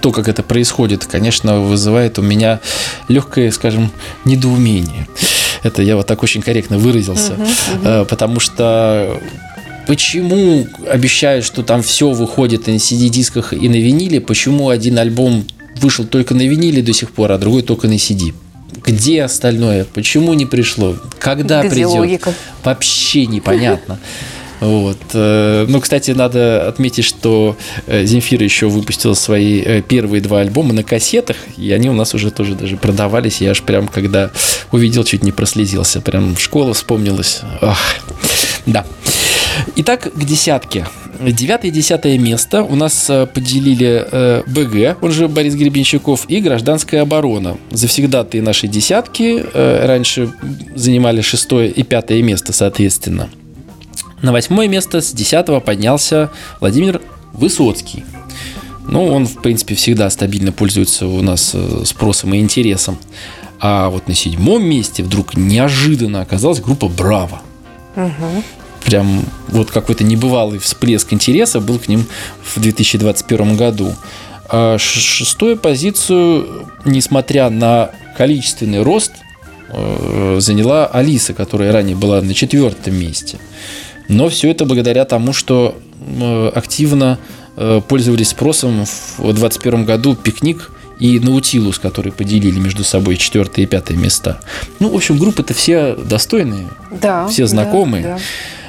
то, 0.00 0.10
как 0.10 0.28
это 0.28 0.42
происходит, 0.42 1.04
конечно, 1.04 1.60
вызывает 1.60 2.18
у 2.18 2.22
меня 2.22 2.60
легкое, 3.08 3.50
скажем, 3.50 3.90
недоумение. 4.24 5.08
Это 5.62 5.82
я 5.82 5.96
вот 5.96 6.06
так 6.06 6.22
очень 6.22 6.42
корректно 6.42 6.78
выразился, 6.78 7.32
uh-huh, 7.32 7.82
uh-huh. 7.82 8.04
потому 8.06 8.38
что 8.38 9.18
почему 9.86 10.66
обещают, 10.90 11.44
что 11.44 11.62
там 11.62 11.82
все 11.82 12.10
выходит 12.10 12.68
и 12.68 12.72
на 12.72 12.76
CD-дисках, 12.76 13.52
и 13.52 13.68
на 13.68 13.76
виниле, 13.76 14.20
почему 14.20 14.68
один 14.68 14.98
альбом 14.98 15.46
вышел 15.76 16.04
только 16.04 16.34
на 16.34 16.42
виниле 16.42 16.82
до 16.82 16.92
сих 16.92 17.12
пор, 17.12 17.32
а 17.32 17.38
другой 17.38 17.62
только 17.62 17.88
на 17.88 17.94
CD? 17.94 18.34
Где 18.84 19.22
остальное? 19.22 19.84
Почему 19.84 20.34
не 20.34 20.46
пришло? 20.46 20.96
Когда 21.18 21.60
Где 21.60 21.70
придет? 21.70 21.88
Логика? 21.88 22.34
Вообще 22.62 23.26
непонятно. 23.26 23.98
Вот. 24.60 24.98
Э, 25.12 25.66
ну, 25.68 25.80
кстати, 25.80 26.12
надо 26.12 26.68
отметить, 26.68 27.04
что 27.04 27.56
э, 27.86 28.04
Земфира 28.04 28.44
еще 28.44 28.68
выпустила 28.68 29.14
свои 29.14 29.60
э, 29.60 29.82
первые 29.82 30.20
два 30.20 30.40
альбома 30.40 30.72
на 30.72 30.82
кассетах, 30.82 31.36
и 31.56 31.72
они 31.72 31.90
у 31.90 31.92
нас 31.92 32.14
уже 32.14 32.30
тоже 32.30 32.54
даже 32.54 32.76
продавались. 32.76 33.40
Я 33.40 33.50
аж 33.50 33.62
прям, 33.62 33.88
когда 33.88 34.30
увидел, 34.72 35.04
чуть 35.04 35.22
не 35.22 35.32
прослезился. 35.32 36.00
Прям 36.00 36.36
школа 36.36 36.74
вспомнилась. 36.74 37.40
Ах. 37.60 37.96
Да. 38.66 38.84
Итак, 39.76 40.12
к 40.12 40.24
десятке. 40.24 40.86
Девятое 41.20 41.70
и 41.70 41.74
десятое 41.74 42.18
место 42.18 42.62
у 42.62 42.74
нас 42.74 43.10
поделили 43.32 44.04
э, 44.10 44.42
БГ, 44.46 45.02
он 45.02 45.12
же 45.12 45.28
Борис 45.28 45.54
Гребенщиков, 45.54 46.24
и 46.28 46.40
гражданская 46.40 47.02
оборона. 47.02 47.56
Завсегдатые 47.70 48.42
наши 48.42 48.66
десятки 48.66 49.44
э, 49.52 49.86
раньше 49.86 50.32
занимали 50.74 51.20
шестое 51.20 51.70
и 51.70 51.82
пятое 51.82 52.22
место, 52.22 52.52
соответственно. 52.52 53.28
На 54.24 54.32
восьмое 54.32 54.68
место 54.68 55.02
с 55.02 55.12
десятого 55.12 55.60
поднялся 55.60 56.30
Владимир 56.58 57.02
Высоцкий. 57.34 58.06
Ну, 58.88 59.06
он, 59.06 59.26
в 59.26 59.42
принципе, 59.42 59.74
всегда 59.74 60.08
стабильно 60.08 60.50
пользуется 60.50 61.06
у 61.06 61.20
нас 61.20 61.54
спросом 61.84 62.32
и 62.32 62.38
интересом. 62.38 62.96
А 63.60 63.90
вот 63.90 64.08
на 64.08 64.14
седьмом 64.14 64.64
месте 64.64 65.02
вдруг 65.02 65.36
неожиданно 65.36 66.22
оказалась 66.22 66.60
группа 66.60 66.88
«Браво». 66.88 67.42
Угу 67.96 68.42
прям 68.84 69.24
вот 69.48 69.70
какой-то 69.70 70.04
небывалый 70.04 70.58
всплеск 70.58 71.14
интереса 71.14 71.58
был 71.58 71.78
к 71.78 71.88
ним 71.88 72.06
в 72.42 72.60
2021 72.60 73.56
году. 73.56 73.94
А 74.50 74.76
шестую 74.78 75.56
позицию, 75.56 76.68
несмотря 76.84 77.48
на 77.48 77.92
количественный 78.18 78.82
рост, 78.82 79.12
э, 79.70 80.36
заняла 80.38 80.86
Алиса, 80.86 81.32
которая 81.32 81.72
ранее 81.72 81.96
была 81.96 82.20
на 82.20 82.34
четвертом 82.34 82.94
месте. 82.94 83.38
Но 84.08 84.28
все 84.28 84.50
это 84.50 84.64
благодаря 84.64 85.04
тому, 85.04 85.32
что 85.32 85.78
э, 86.00 86.52
активно 86.54 87.18
э, 87.56 87.80
пользовались 87.86 88.28
спросом 88.30 88.84
в 88.84 89.22
2021 89.22 89.84
году 89.84 90.14
«Пикник» 90.14 90.70
и 91.00 91.18
Наутилус, 91.18 91.78
которые 91.78 92.12
поделили 92.12 92.58
между 92.58 92.84
собой 92.84 93.16
четвертое 93.16 93.62
и 93.62 93.66
пятое 93.66 93.96
места. 93.96 94.40
Ну, 94.78 94.90
в 94.90 94.96
общем, 94.96 95.18
группы-то 95.18 95.54
все 95.54 95.94
достойные, 95.94 96.68
да, 96.90 97.26
все 97.28 97.46
знакомые. 97.46 98.04
Да, 98.04 98.16
да. 98.16 98.20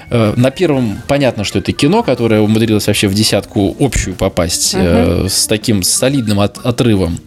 Э, 0.10 0.34
на 0.36 0.52
первом 0.52 1.02
понятно, 1.08 1.44
что 1.44 1.60
это 1.60 1.72
кино, 1.72 2.04
которое 2.04 2.42
умудрилось 2.42 2.88
вообще 2.88 3.08
в 3.08 3.14
десятку 3.14 3.76
общую 3.80 4.16
попасть 4.16 4.74
угу. 4.74 5.30
с 5.30 5.48
таким 5.48 5.84
солидным 5.84 6.40
от, 6.40 6.58
отрывом. 6.66 7.20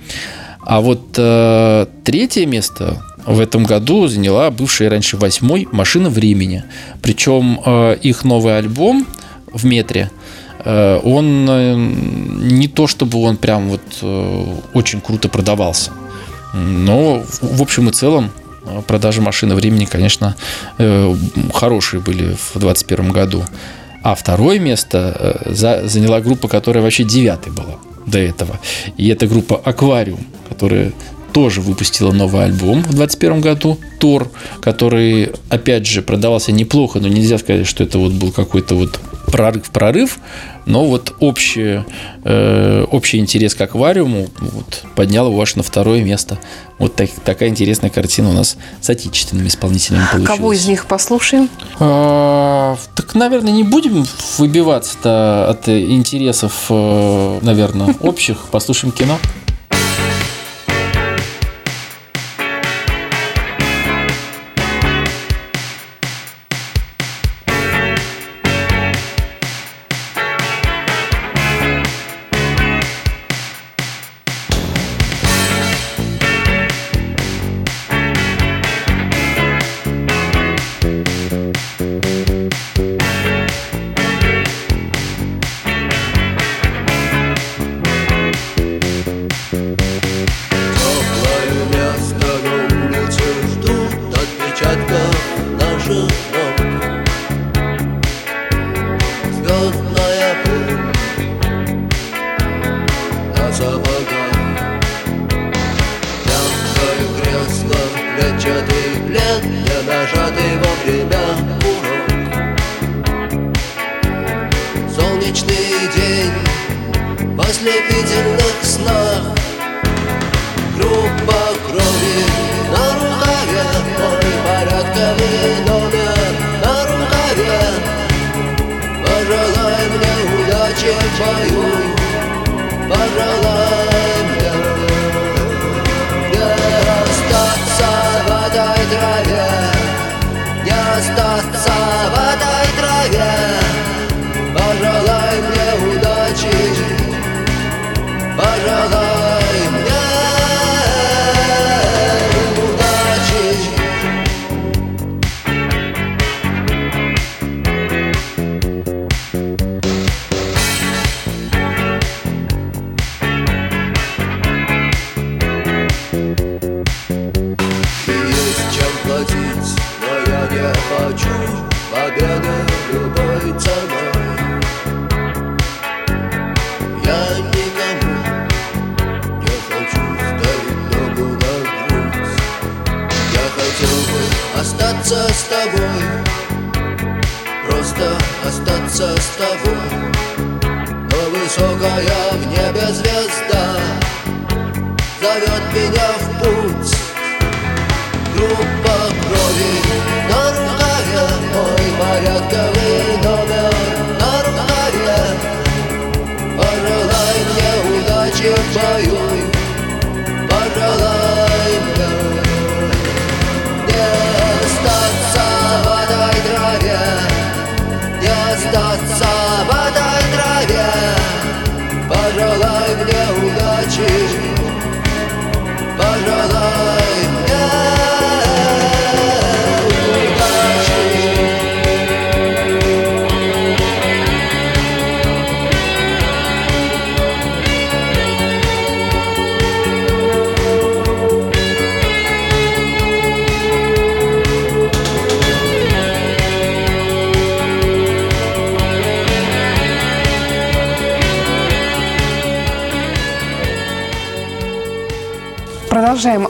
А 0.61 0.81
вот 0.81 1.15
э, 1.17 1.87
третье 2.05 2.47
место 2.47 3.03
в 3.29 3.41
этом 3.41 3.65
году 3.65 4.09
заняла 4.09 4.51
бывшая 4.51 4.89
раньше 4.89 5.19
восьмой 5.19 5.69
«Машина 5.71 6.09
времени». 6.09 6.65
Причем 7.03 7.61
э, 7.65 7.97
их 8.01 8.25
новый 8.25 8.57
альбом 8.57 9.07
в 9.53 9.67
метре 9.67 10.11
э, 10.65 11.01
он 11.05 11.47
э, 11.49 11.75
не 11.77 12.69
то 12.69 12.87
чтобы 12.87 13.21
он 13.21 13.37
прям 13.37 13.69
вот 13.69 13.83
э, 14.01 14.45
очень 14.73 15.03
круто 15.03 15.29
продавался. 15.29 15.91
Но 16.55 17.23
в 17.43 17.61
общем 17.61 17.91
и 17.91 17.93
целом 17.93 18.31
продажи 18.87 19.21
машины 19.21 19.55
времени, 19.55 19.85
конечно, 19.85 20.35
э, 20.79 21.15
хорошие 21.53 22.01
были 22.01 22.35
в 22.35 22.59
2021 22.59 23.13
году. 23.13 23.45
А 24.03 24.15
второе 24.15 24.59
место 24.59 25.45
э, 25.45 25.85
заняла 25.87 26.23
группа, 26.23 26.49
которая 26.49 26.83
вообще 26.83 27.05
девятой 27.05 27.53
была 27.53 27.77
до 28.07 28.19
этого. 28.19 28.59
И 28.97 29.09
это 29.09 29.27
группа 29.27 29.57
«Аквариум», 29.57 30.21
которая 30.49 30.93
тоже 31.39 31.61
выпустила 31.61 32.11
новый 32.11 32.47
альбом 32.47 32.81
в 32.81 32.95
2021 32.95 33.41
году, 33.41 33.79
Тор, 34.01 34.29
который, 34.61 35.31
опять 35.49 35.87
же, 35.87 36.03
продавался 36.03 36.51
неплохо, 36.51 36.99
но 36.99 37.07
нельзя 37.07 37.39
сказать, 37.39 37.65
что 37.65 37.85
это 37.85 37.97
вот 38.01 38.11
был 38.11 38.33
какой-то 38.33 38.75
вот 38.75 38.99
прорыв-прорыв, 39.27 40.19
но 40.67 40.85
вот 40.85 41.15
общий, 41.21 41.85
э, 42.25 42.85
общий 42.91 43.19
интерес 43.19 43.55
к 43.55 43.61
аквариуму 43.61 44.27
вот, 44.41 44.83
поднял 44.97 45.31
его 45.31 45.41
аж 45.41 45.55
на 45.55 45.63
второе 45.63 46.03
место. 46.03 46.41
Вот 46.81 46.97
так, 46.97 47.09
такая 47.25 47.51
интересная 47.51 47.91
картина 47.91 48.31
у 48.31 48.33
нас 48.33 48.57
с 48.81 48.91
отечественными 48.91 49.47
исполнителями 49.47 50.07
получилась. 50.11 50.37
Кого 50.37 50.53
из 50.53 50.67
них 50.67 50.87
послушаем? 50.87 51.49
А, 51.79 52.77
так, 52.97 53.15
наверное, 53.15 53.53
не 53.53 53.63
будем 53.63 54.05
выбиваться 54.39 55.49
от 55.49 55.69
интересов, 55.69 56.67
э, 56.69 57.39
наверное, 57.43 57.95
общих. 58.01 58.39
Послушаем 58.51 58.93
кино. 58.93 59.19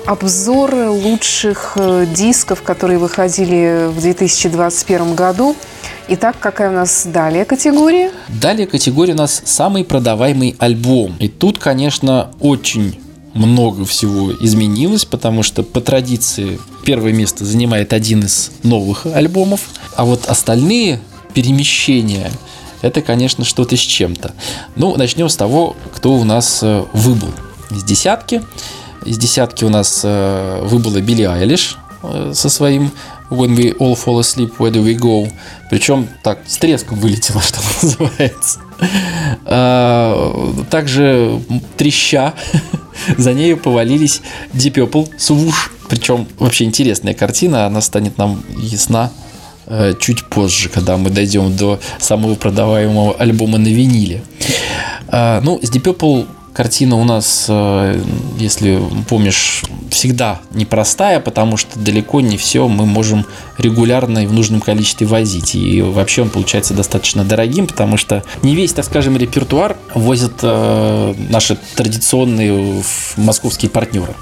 Обзоры 0.09 0.89
лучших 0.89 1.75
э, 1.77 2.07
дисков, 2.07 2.63
которые 2.63 2.99
выходили 2.99 3.89
в 3.89 4.01
2021 4.01 5.15
году. 5.15 5.55
Итак, 6.09 6.37
какая 6.41 6.71
у 6.71 6.73
нас 6.73 7.07
далее 7.07 7.45
категория? 7.45 8.11
Далее 8.29 8.67
категория 8.67 9.13
у 9.13 9.19
нас 9.19 9.43
самый 9.45 9.85
продаваемый 9.85 10.57
альбом. 10.59 11.15
И 11.19 11.29
тут, 11.29 11.59
конечно, 11.59 12.31
очень 12.41 12.99
много 13.35 13.85
всего 13.85 14.33
изменилось, 14.33 15.05
потому 15.05 15.43
что 15.43 15.63
по 15.63 15.83
традиции 15.83 16.59
первое 16.87 17.13
место 17.13 17.45
занимает 17.45 17.93
один 17.93 18.25
из 18.25 18.51
новых 18.63 19.05
альбомов, 19.05 19.61
а 19.95 20.07
вот 20.07 20.25
остальные 20.25 21.01
перемещения 21.35 22.33
это, 22.81 23.03
конечно, 23.03 23.45
что-то 23.45 23.77
с 23.77 23.81
чем-то. 23.81 24.33
Ну, 24.75 24.97
начнем 24.97 25.29
с 25.29 25.37
того, 25.37 25.77
кто 25.95 26.15
у 26.15 26.25
нас 26.25 26.61
э, 26.63 26.85
выбыл 26.95 27.31
из 27.71 27.85
десятки. 27.85 28.43
Из 29.09 29.17
десятки 29.17 29.65
у 29.65 29.71
нас 29.71 30.03
э, 30.05 30.61
выбыла 30.65 31.01
Билли 31.01 31.23
Айлиш 31.23 31.79
э, 32.03 32.33
со 32.35 32.51
своим 32.51 32.91
When 33.31 33.57
We 33.57 33.75
All 33.79 33.95
Fall 33.97 34.21
Asleep, 34.21 34.59
Where 34.59 34.71
Do 34.71 34.85
We 34.85 34.99
Go. 34.99 35.33
Причем 35.71 36.09
так 36.23 36.41
с 36.47 36.59
треском 36.59 36.99
вылетело, 36.99 37.41
что 37.43 37.59
называется. 37.81 38.61
А, 39.47 40.53
Также 40.71 41.41
треща 41.79 42.35
за 43.17 43.33
нею 43.33 43.57
повалились 43.57 44.21
Deep 44.53 44.75
Purple 44.75 45.11
Swoosh. 45.17 45.71
Причем 45.89 46.29
вообще 46.39 46.65
интересная 46.65 47.15
картина, 47.15 47.65
она 47.65 47.81
станет 47.81 48.19
нам 48.19 48.43
ясна 48.59 49.11
э, 49.65 49.95
чуть 49.99 50.27
позже, 50.27 50.69
когда 50.69 50.99
мы 50.99 51.09
дойдем 51.09 51.57
до 51.57 51.81
самого 51.99 52.35
продаваемого 52.35 53.15
альбома 53.15 53.57
на 53.57 53.69
виниле. 53.69 54.23
А, 55.09 55.41
Ну, 55.41 55.59
с 55.63 55.71
Deep 55.71 55.83
Purple 55.83 56.27
картина 56.59 56.97
у 56.97 57.05
нас, 57.05 57.47
э, 57.49 58.03
если 58.37 58.83
помнишь, 59.09 59.63
всегда 59.91 60.41
непростая, 60.51 61.21
потому 61.21 61.57
что 61.57 61.79
далеко 61.79 62.21
не 62.21 62.37
все 62.37 62.67
мы 62.67 62.85
можем 62.85 63.27
регулярно 63.59 64.25
и 64.25 64.27
в 64.27 64.33
нужном 64.33 64.61
количестве 64.61 65.07
возить. 65.07 65.55
И 65.55 65.81
вообще 65.83 66.23
он 66.23 66.31
получается 66.31 66.75
достаточно 66.75 67.23
дорогим, 67.23 67.69
потому 67.69 67.97
что 67.97 68.25
не 68.43 68.57
весь, 68.57 68.73
так 68.73 68.85
скажем, 68.85 69.17
репертуар 69.17 69.77
возят 69.95 70.33
э, 70.43 71.15
наши 71.31 71.57
традиционные 71.77 72.83
московские 73.17 73.71
партнеры. 73.71 74.15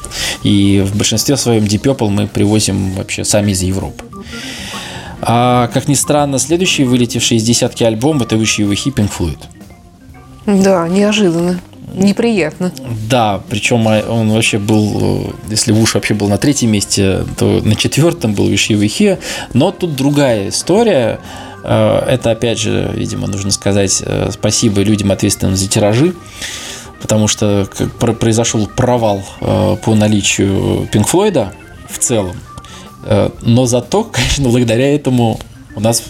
И 0.43 0.85
в 0.87 0.95
большинстве 0.95 1.39
своем 1.39 1.65
Deep 1.65 1.81
Purple 1.81 2.11
мы 2.11 2.27
привозим 2.27 2.93
вообще 2.93 3.25
сами 3.25 3.53
из 3.53 3.63
Европы. 3.63 4.05
А, 5.23 5.69
как 5.69 5.89
ни 5.89 5.95
странно, 5.95 6.39
следующий 6.39 6.85
вылетевший 6.85 7.39
из 7.39 7.45
десятки 7.45 7.83
альбом 7.83 8.21
это 8.21 8.37
«Wish 8.37 8.59
You 8.59 8.69
Were 8.69 8.75
Here» 8.75 8.93
Pink 8.95 9.11
Floyd. 9.19 9.39
Да, 10.63 10.87
неожиданно. 10.87 11.59
Неприятно. 11.95 12.73
Да, 13.09 13.41
причем 13.49 13.87
а, 13.89 14.01
он 14.09 14.31
вообще 14.31 14.59
был, 14.59 15.29
э, 15.29 15.51
если 15.51 15.73
Вуш 15.73 15.95
вообще 15.95 16.15
был 16.15 16.29
на 16.29 16.37
третьем 16.37 16.71
месте, 16.71 17.25
то 17.39 17.61
на 17.65 17.77
четвертом 17.77 18.35
был 18.35 18.51
Here. 18.51 19.19
Но 19.55 19.71
тут 19.71 19.95
другая 19.95 20.49
история. 20.49 21.21
Э, 21.63 22.05
Это, 22.09 22.33
опять 22.33 22.59
же, 22.59 22.91
видимо, 22.95 23.29
нужно 23.29 23.51
сказать 23.51 24.03
э, 24.05 24.31
спасибо 24.33 24.83
людям, 24.83 25.13
ответственным 25.13 25.57
за 25.57 25.69
тиражи, 25.69 26.15
потому 27.01 27.29
что 27.29 27.69
произошел 28.21 28.67
провал 28.67 29.23
по 29.41 29.95
наличию 29.95 30.89
Пинк 30.91 31.07
Флойда 31.09 31.53
в 31.89 31.99
целом. 31.99 32.37
Но 33.43 33.67
зато, 33.67 34.05
конечно, 34.13 34.49
благодаря 34.49 34.93
этому 34.95 35.39
у 35.77 35.81
нас 35.81 36.03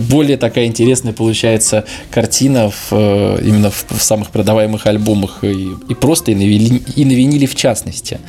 более 0.00 0.36
такая 0.36 0.66
интересная 0.66 1.12
получается 1.12 1.84
картина 2.10 2.70
в, 2.70 2.88
э, 2.92 3.40
именно 3.42 3.70
в, 3.70 3.84
в 3.90 4.02
самых 4.02 4.30
продаваемых 4.30 4.86
альбомах 4.86 5.44
и, 5.44 5.70
и 5.88 5.94
просто 5.94 6.30
и 6.30 6.34
на, 6.34 6.42
вили- 6.42 6.82
и 6.96 7.04
на 7.04 7.12
виниле 7.12 7.46
в 7.46 7.54
частности. 7.54 8.20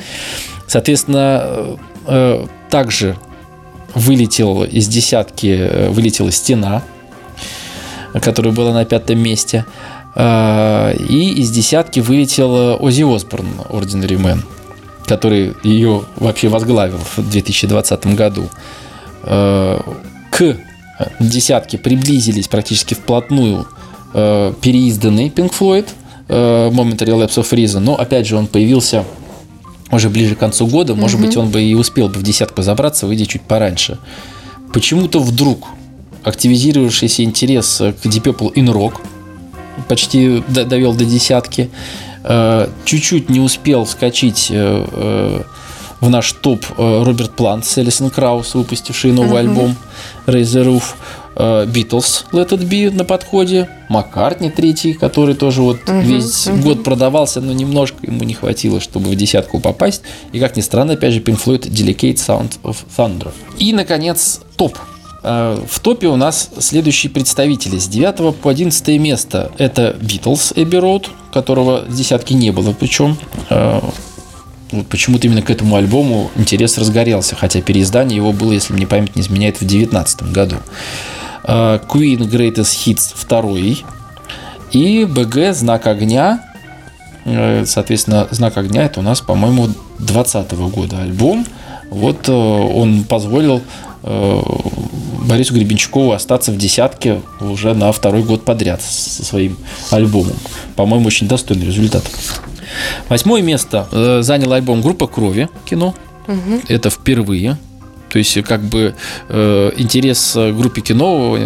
Соответственно, 0.66 1.42
э, 1.44 1.76
э, 2.06 2.46
также 2.70 3.16
вылетел 3.94 4.64
из 4.64 4.88
десятки, 4.88 5.56
э, 5.58 5.88
вылетела 5.90 6.30
стена, 6.30 6.82
которая 8.20 8.52
была 8.52 8.72
на 8.72 8.84
пятом 8.84 9.18
месте. 9.18 9.64
Э, 10.14 10.94
И 11.08 11.34
из 11.40 11.50
десятки 11.50 12.00
вылетел 12.00 12.76
Ози 12.84 13.02
Осборн, 13.02 13.46
Ordinary 13.70 14.16
Man, 14.20 14.40
который 15.06 15.54
ее 15.62 16.02
вообще 16.16 16.48
возглавил 16.48 16.98
в 17.16 17.30
2020 17.30 18.06
году. 18.14 18.48
Э, 19.22 19.78
К 20.30 20.56
десятке 21.20 21.78
приблизились 21.78 22.48
практически 22.48 22.94
вплотную 22.94 23.66
э, 24.14 24.52
переизданный 24.60 25.28
Pink 25.28 25.52
Floyd 25.58 25.88
э, 26.28 26.70
Momentary 26.70 27.12
Lapse 27.12 27.36
of 27.36 27.50
Reason, 27.50 27.80
но 27.80 27.96
опять 27.96 28.26
же 28.26 28.36
он 28.36 28.46
появился 28.46 29.04
уже 29.90 30.10
ближе 30.10 30.34
к 30.34 30.38
концу 30.38 30.66
года, 30.66 30.94
может 30.94 31.20
быть, 31.20 31.36
он 31.36 31.50
бы 31.50 31.62
и 31.62 31.74
успел 31.74 32.08
бы 32.08 32.18
в 32.18 32.22
десятку 32.22 32.62
забраться, 32.62 33.06
выйдя 33.06 33.26
чуть 33.26 33.42
пораньше. 33.42 33.98
Почему-то 34.72 35.20
вдруг 35.20 35.68
активизировавшийся 36.24 37.22
интерес 37.22 37.76
к 37.76 38.06
Deep 38.06 38.24
Purple 38.24 38.52
in 38.54 38.72
Rock 38.72 38.94
почти 39.88 40.42
довел 40.48 40.94
до 40.94 41.04
десятки. 41.04 41.70
Э, 42.24 42.68
Чуть-чуть 42.84 43.30
не 43.30 43.40
успел 43.40 43.84
вскочить 43.84 44.48
э, 44.50 44.86
э, 44.90 45.42
в 46.00 46.08
наш 46.10 46.32
топ 46.32 46.64
э, 46.76 47.02
Роберт 47.04 47.32
Плант 47.32 47.64
с 47.64 47.78
Элисон 47.78 48.10
Краус, 48.10 48.54
выпустивший 48.54 49.12
новый 49.12 49.40
альбом 49.40 49.76
Raise 50.26 50.42
the 50.42 50.64
Roof. 50.64 50.82
Э, 51.36 51.66
Beatles 51.66 52.24
Let 52.32 52.48
It 52.50 52.68
Be 52.68 52.90
на 52.90 53.04
подходе. 53.04 53.68
Маккартни 53.88 54.50
третий, 54.50 54.94
который 54.94 55.34
тоже 55.34 55.62
вот 55.62 55.78
весь 55.86 56.48
год 56.48 56.82
продавался, 56.82 57.40
но 57.40 57.52
немножко 57.52 57.98
ему 58.02 58.24
не 58.24 58.34
хватило, 58.34 58.80
чтобы 58.80 59.10
в 59.10 59.14
десятку 59.14 59.60
попасть. 59.60 60.02
И, 60.32 60.40
как 60.40 60.56
ни 60.56 60.60
странно, 60.60 60.94
опять 60.94 61.12
же, 61.12 61.20
Pink 61.20 61.42
Floyd 61.42 61.62
Delicate 61.70 62.14
Sound 62.16 62.52
of 62.62 62.76
Thunder. 62.96 63.32
И, 63.58 63.72
наконец, 63.72 64.40
топ. 64.56 64.76
Э, 65.22 65.58
В 65.68 65.80
топе 65.80 66.08
у 66.08 66.16
нас 66.16 66.50
следующие 66.58 67.10
представители. 67.10 67.78
С 67.78 67.86
9 67.86 68.34
по 68.36 68.50
11 68.50 68.98
место 69.00 69.50
это 69.58 69.96
Beatles 70.00 70.54
Abbey 70.54 70.80
Road, 70.80 71.08
которого 71.32 71.84
десятки 71.88 72.32
не 72.32 72.50
было 72.50 72.72
причем. 72.72 73.16
Вот 74.72 74.86
почему-то 74.88 75.26
именно 75.26 75.42
к 75.42 75.50
этому 75.50 75.76
альбому 75.76 76.30
интерес 76.34 76.76
разгорелся, 76.78 77.36
хотя 77.36 77.60
переиздание 77.62 78.16
его 78.16 78.32
было, 78.32 78.52
если 78.52 78.72
мне 78.72 78.86
память 78.86 79.14
не 79.14 79.22
изменяет, 79.22 79.56
в 79.56 79.60
2019 79.60 80.32
году. 80.32 80.56
Э, 81.44 81.78
Queen 81.88 82.18
Greatest 82.28 82.84
Hits 82.84 83.12
второй. 83.14 83.84
И 84.72 85.04
БГ 85.04 85.54
Знак 85.54 85.86
огня. 85.86 86.42
Э, 87.24 87.64
Соответственно, 87.64 88.26
Знак 88.30 88.56
огня 88.56 88.84
это 88.84 89.00
у 89.00 89.02
нас, 89.02 89.20
по-моему, 89.20 89.68
2020 89.98 90.52
года 90.52 91.02
альбом. 91.02 91.46
Вот 91.90 92.28
э, 92.28 92.32
он 92.32 93.04
позволил 93.04 93.62
Борису 94.02 95.52
Гребенщикову 95.54 96.12
остаться 96.12 96.52
в 96.52 96.56
десятке 96.56 97.22
уже 97.40 97.74
на 97.74 97.90
второй 97.90 98.22
год 98.22 98.44
подряд 98.44 98.80
со 98.80 99.24
своим 99.24 99.56
альбомом. 99.90 100.36
По-моему, 100.76 101.08
очень 101.08 101.26
достойный 101.26 101.66
результат. 101.66 102.04
Восьмое 103.08 103.42
место 103.42 103.88
э, 103.92 104.22
занял 104.22 104.52
альбом 104.52 104.82
группа 104.82 105.06
Крови 105.06 105.48
кино. 105.64 105.94
Угу. 106.26 106.62
Это 106.68 106.90
впервые. 106.90 107.56
То 108.08 108.18
есть, 108.18 108.40
как 108.44 108.62
бы 108.62 108.94
э, 109.28 109.70
интерес 109.76 110.32
к 110.34 110.52
группе 110.52 110.80
кино, 110.80 111.38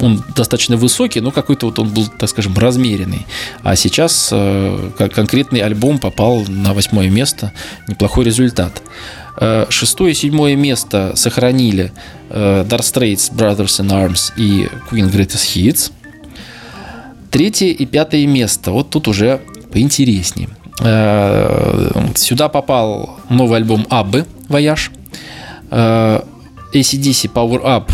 он 0.00 0.24
достаточно 0.36 0.76
высокий, 0.76 1.20
но 1.20 1.30
какой-то 1.30 1.66
вот 1.66 1.78
он 1.78 1.88
был, 1.88 2.06
так 2.18 2.28
скажем, 2.28 2.56
размеренный. 2.58 3.24
А 3.62 3.76
сейчас 3.76 4.30
э, 4.32 4.90
конкретный 5.14 5.60
альбом 5.60 5.98
попал 5.98 6.44
на 6.48 6.74
восьмое 6.74 7.08
место. 7.08 7.52
Неплохой 7.88 8.24
результат. 8.24 8.82
Э, 9.36 9.66
шестое 9.70 10.12
и 10.12 10.14
седьмое 10.14 10.56
место 10.56 11.12
сохранили 11.14 11.92
э, 12.28 12.64
Dark 12.68 12.80
Straits, 12.80 13.32
Brothers 13.32 13.80
in 13.80 13.90
Arms 13.90 14.32
и 14.36 14.68
Queen 14.90 15.10
Greatest 15.10 15.54
Hits. 15.54 15.92
Третье 17.30 17.68
и 17.68 17.86
пятое 17.86 18.26
место. 18.26 18.72
Вот 18.72 18.90
тут 18.90 19.06
уже 19.06 19.40
поинтереснее. 19.72 20.48
Э, 20.80 21.90
сюда 22.14 22.48
попал 22.48 23.18
новый 23.28 23.58
альбом 23.58 23.86
Аббы 23.90 24.26
«Voyage». 24.48 24.90
AC/DC 25.70 27.32
Power 27.32 27.62
Up, 27.62 27.92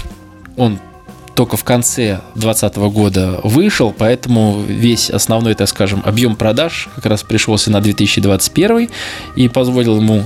он 0.56 0.78
только 1.36 1.58
в 1.58 1.64
конце 1.64 2.20
2020 2.34 2.76
года 2.76 3.40
вышел, 3.44 3.94
поэтому 3.96 4.62
весь 4.62 5.10
основной, 5.10 5.54
так 5.54 5.68
скажем, 5.68 6.02
объем 6.04 6.34
продаж 6.34 6.88
как 6.94 7.06
раз 7.06 7.22
пришелся 7.22 7.70
на 7.70 7.80
2021 7.82 8.88
и 9.36 9.48
позволил 9.48 9.98
ему 9.98 10.24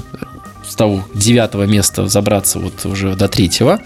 с 0.67 0.77
того 0.77 1.05
девятого 1.13 1.65
места 1.65 2.07
забраться 2.07 2.61
вот 2.61 2.87
уже 2.87 3.17
до 3.17 3.29
третьего. 3.29 3.81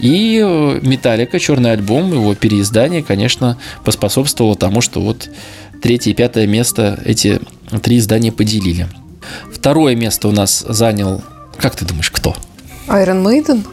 И 0.00 0.38
Металлика, 0.80 1.38
черный 1.38 1.72
альбом, 1.72 2.10
его 2.10 2.34
переиздание, 2.34 3.02
конечно, 3.02 3.58
поспособствовало 3.84 4.56
тому, 4.56 4.80
что 4.80 5.02
вот 5.02 5.28
третье 5.82 6.12
и 6.12 6.14
пятое 6.14 6.46
место 6.46 6.98
эти 7.04 7.40
три 7.82 7.98
издания 7.98 8.32
поделили. 8.32 8.88
Второе 9.52 9.94
место 9.94 10.28
у 10.28 10.32
нас 10.32 10.64
занял, 10.66 11.22
как 11.58 11.76
ты 11.76 11.84
думаешь, 11.84 12.10
кто? 12.10 12.36
Iron 12.92 13.22
Maiden? 13.22 13.64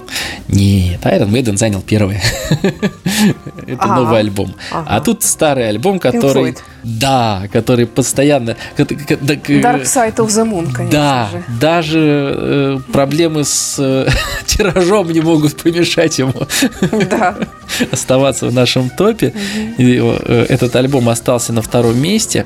Нет, 0.47 1.01
Iron 1.03 1.29
Maiden 1.29 1.58
занял 1.58 1.82
первое. 1.82 2.21
Это 3.67 3.88
новый 3.88 4.19
альбом. 4.19 4.55
А 4.71 4.99
тут 5.01 5.23
старый 5.23 5.67
альбом, 5.69 5.99
который... 5.99 6.55
Да, 6.84 7.43
который 7.51 7.86
постоянно... 7.86 8.55
Dark 8.77 9.84
Side 9.84 10.15
of 10.15 10.27
the 10.27 10.49
Moon, 10.49 10.71
конечно 10.71 10.91
Да, 10.91 11.29
же. 11.32 11.43
даже 11.60 12.34
э, 12.38 12.79
проблемы 12.93 13.43
с 13.43 13.75
э, 13.77 14.08
тиражом 14.45 15.12
не 15.12 15.19
могут 15.19 15.58
помешать 15.62 16.17
ему 16.19 16.34
оставаться 17.91 18.47
в 18.47 18.53
нашем 18.53 18.89
топе. 18.89 19.34
Э, 19.77 20.45
этот 20.47 20.75
альбом 20.77 21.10
остался 21.10 21.51
на 21.51 21.62
втором 21.62 22.01
месте. 22.01 22.45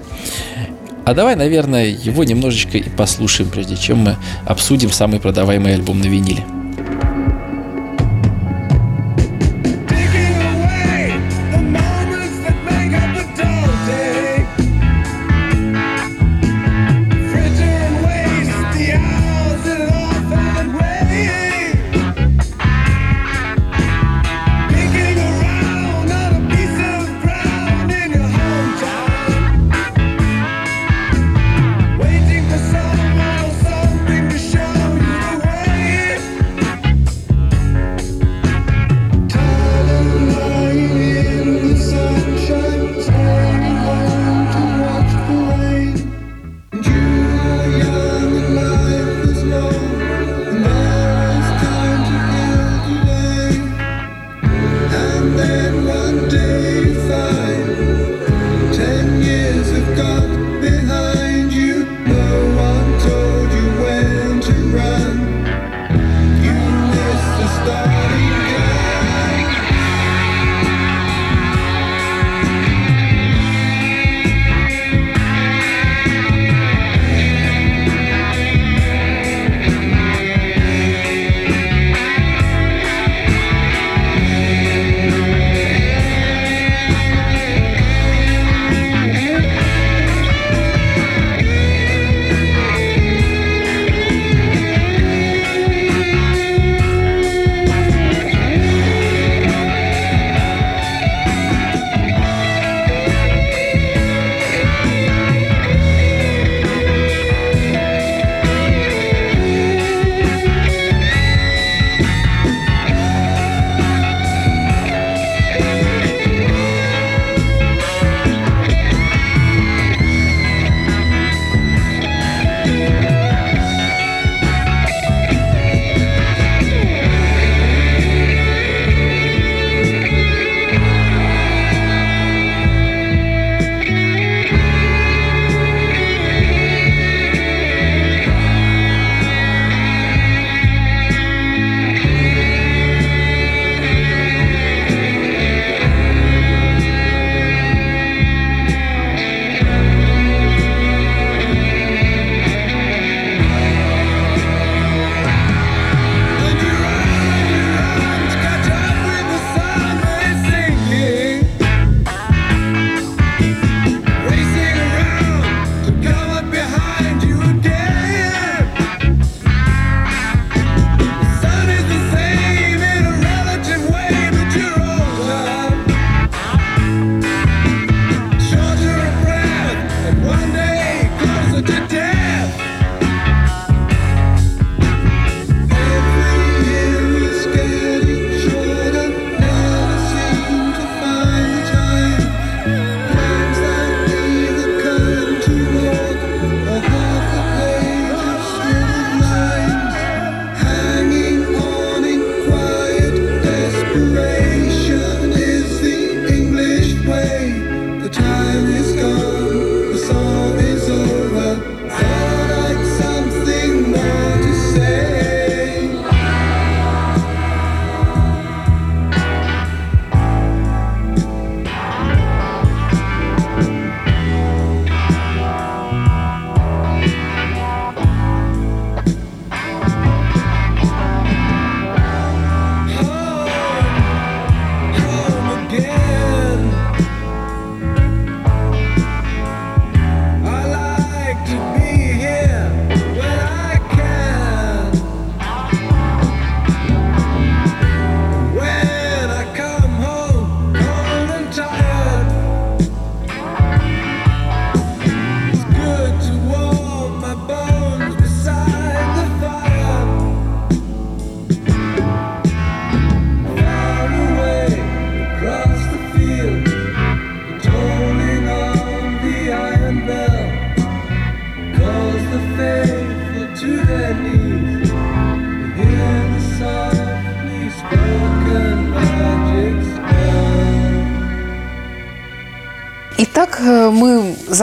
А 1.06 1.14
давай, 1.14 1.36
наверное, 1.36 1.88
его 1.88 2.24
немножечко 2.24 2.78
и 2.78 2.90
послушаем, 2.90 3.50
прежде 3.50 3.76
чем 3.76 4.00
мы 4.00 4.18
обсудим 4.46 4.92
самый 4.92 5.20
продаваемый 5.20 5.74
альбом 5.76 6.00
на 6.00 6.06
виниле. 6.06 6.44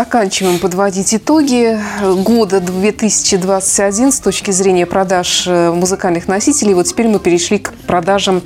Заканчиваем 0.01 0.59
подводить 0.59 1.15
итоги 1.15 1.79
года 2.25 2.61
2021 2.61 4.13
с 4.13 4.21
точки 4.21 4.51
зрения 4.51 4.87
продаж 4.87 5.45
э, 5.47 5.71
музыкальных 5.73 6.27
носителей. 6.27 6.73
Вот 6.73 6.87
теперь 6.87 7.07
мы 7.07 7.19
перешли 7.19 7.59
к 7.59 7.75
продажам 7.87 8.41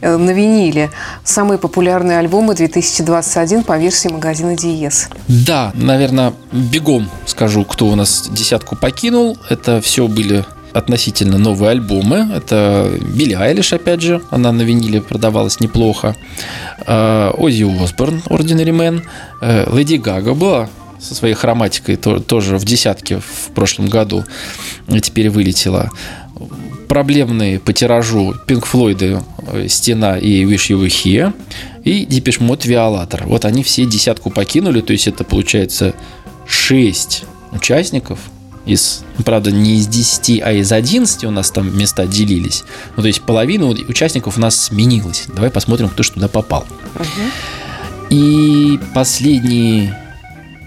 э, 0.00 0.16
на 0.16 0.32
виниле. 0.32 0.90
Самые 1.22 1.58
популярные 1.58 2.18
альбомы 2.18 2.56
2021 2.56 3.62
по 3.62 3.78
версии 3.78 4.08
магазина 4.08 4.56
Диес. 4.56 5.08
Да, 5.28 5.70
наверное, 5.74 6.32
бегом 6.50 7.08
скажу, 7.26 7.64
кто 7.64 7.86
у 7.86 7.94
нас 7.94 8.28
десятку 8.28 8.74
покинул. 8.74 9.38
Это 9.48 9.80
все 9.80 10.08
были 10.08 10.44
относительно 10.72 11.38
новые 11.38 11.70
альбомы. 11.70 12.28
Это 12.34 12.90
Билли 13.14 13.34
Айлиш, 13.34 13.72
опять 13.72 14.00
же, 14.00 14.22
она 14.30 14.50
на 14.50 14.62
виниле 14.62 15.00
продавалась 15.00 15.60
неплохо. 15.60 16.16
Э, 16.84 17.30
Оззи 17.38 17.64
Осборн, 17.80 18.22
Ordinary 18.26 18.72
Man. 18.72 19.02
Э, 19.40 19.72
Леди 19.72 19.98
Гага 19.98 20.34
была 20.34 20.68
со 21.00 21.14
своей 21.14 21.34
хроматикой 21.34 21.96
тоже 21.96 22.58
в 22.58 22.64
десятке 22.64 23.18
в 23.20 23.50
прошлом 23.54 23.88
году. 23.88 24.24
Теперь 25.02 25.30
вылетела. 25.30 25.90
Проблемные 26.88 27.58
по 27.58 27.72
тиражу 27.72 28.34
Пинк 28.46 28.66
Флойды 28.66 29.20
э, 29.48 29.66
«Стена» 29.68 30.18
и 30.18 30.44
«Wish 30.44 30.70
You 30.70 30.84
Were 30.84 30.86
Here» 30.86 31.32
и 31.82 32.04
Depeche 32.04 32.40
Mode 32.40 32.68
«Виолатор». 32.68 33.26
Вот 33.26 33.44
они 33.44 33.64
все 33.64 33.86
десятку 33.86 34.30
покинули, 34.30 34.80
то 34.80 34.92
есть 34.92 35.08
это 35.08 35.24
получается 35.24 35.94
6 36.46 37.24
участников– 37.52 38.20
из, 38.66 39.04
правда, 39.24 39.52
не 39.52 39.76
из 39.76 39.86
10, 39.86 40.42
а 40.42 40.52
из 40.52 40.72
11 40.72 41.24
у 41.24 41.30
нас 41.30 41.50
там 41.50 41.76
места 41.78 42.06
делились. 42.06 42.64
Ну, 42.96 43.02
то 43.02 43.06
есть 43.06 43.22
половина 43.22 43.66
участников 43.66 44.36
у 44.36 44.40
нас 44.40 44.60
сменилась. 44.60 45.26
Давай 45.28 45.50
посмотрим, 45.50 45.88
кто 45.88 46.02
же 46.02 46.12
туда 46.12 46.28
попал. 46.28 46.66
Угу. 46.96 48.10
И 48.10 48.80
последние 48.92 49.96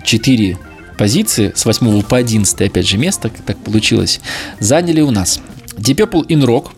4 0.03 0.57
позиции 0.97 1.53
с 1.55 1.65
8 1.65 2.01
по 2.03 2.17
11, 2.17 2.61
опять 2.61 2.87
же, 2.87 2.97
место, 2.97 3.31
так 3.45 3.57
получилось, 3.57 4.19
заняли 4.59 5.01
у 5.01 5.11
нас 5.11 5.39
Deep 5.77 5.95
Purple 5.95 6.27
in 6.27 6.45
Rock, 6.45 6.71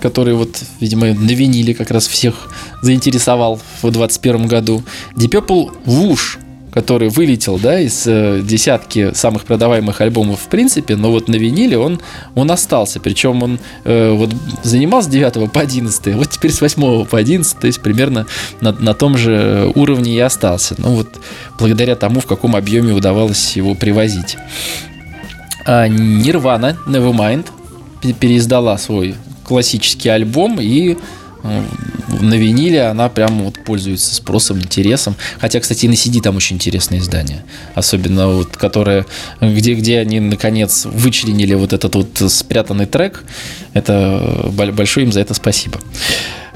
который 0.00 0.34
вот, 0.34 0.62
видимо, 0.80 1.06
на 1.06 1.30
виниле 1.30 1.74
как 1.74 1.90
раз 1.90 2.06
всех 2.06 2.52
заинтересовал 2.82 3.56
в 3.56 3.90
2021 3.90 4.46
году. 4.46 4.82
Deep 5.16 5.30
Purple 5.30 5.70
Whoosh, 5.86 6.38
который 6.72 7.08
вылетел, 7.08 7.58
да, 7.58 7.80
из 7.80 8.06
э, 8.06 8.40
десятки 8.42 9.12
самых 9.14 9.44
продаваемых 9.44 10.00
альбомов 10.00 10.40
в 10.40 10.48
принципе, 10.48 10.96
но 10.96 11.10
вот 11.10 11.28
на 11.28 11.36
виниле 11.36 11.78
он, 11.78 12.00
он 12.34 12.50
остался. 12.50 13.00
Причем 13.00 13.42
он 13.42 13.58
э, 13.84 14.10
вот 14.10 14.34
занимался 14.62 15.08
с 15.08 15.12
9 15.12 15.50
по 15.50 15.60
11, 15.60 16.14
вот 16.14 16.30
теперь 16.30 16.52
с 16.52 16.60
8 16.60 17.04
по 17.06 17.18
11, 17.18 17.58
то 17.58 17.66
есть 17.66 17.80
примерно 17.80 18.26
на, 18.60 18.72
на 18.72 18.94
том 18.94 19.16
же 19.16 19.72
уровне 19.74 20.14
и 20.14 20.20
остался. 20.20 20.74
Ну 20.78 20.90
вот 20.90 21.08
благодаря 21.58 21.96
тому, 21.96 22.20
в 22.20 22.26
каком 22.26 22.56
объеме 22.56 22.92
удавалось 22.92 23.56
его 23.56 23.74
привозить. 23.74 24.36
А 25.66 25.86
Nirvana 25.86 26.76
Nevermind 26.86 27.46
переиздала 28.14 28.76
свой 28.76 29.16
классический 29.44 30.10
альбом 30.10 30.60
и 30.60 30.96
на 31.42 32.34
виниле 32.34 32.84
она 32.86 33.08
прям 33.08 33.42
вот 33.44 33.62
пользуется 33.64 34.14
спросом, 34.14 34.58
интересом. 34.58 35.14
Хотя, 35.38 35.60
кстати, 35.60 35.86
и 35.86 35.88
на 35.88 35.94
CD 35.94 36.20
там 36.20 36.36
очень 36.36 36.56
интересное 36.56 36.98
издание. 36.98 37.44
Особенно 37.74 38.28
вот, 38.28 38.56
которое, 38.56 39.06
где, 39.40 39.74
где 39.74 40.00
они 40.00 40.20
наконец 40.20 40.84
вычленили 40.86 41.54
вот 41.54 41.72
этот 41.72 41.94
вот 41.94 42.08
спрятанный 42.30 42.86
трек. 42.86 43.24
Это 43.72 44.50
большое 44.52 45.06
им 45.06 45.12
за 45.12 45.20
это 45.20 45.34
спасибо. 45.34 45.80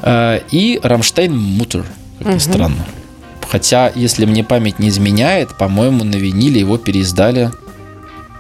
А, 0.01 0.43
и 0.51 0.81
Рамштайн 0.83 1.37
Мутер, 1.37 1.85
как 2.19 2.27
ни 2.29 2.33
угу. 2.33 2.41
странно. 2.41 2.87
Хотя, 3.49 3.93
если 3.95 4.25
мне 4.25 4.43
память 4.43 4.79
не 4.79 4.89
изменяет, 4.89 5.57
по-моему, 5.57 6.05
на 6.05 6.17
виниле 6.17 6.61
его 6.61 6.79
переиздали 6.79 7.51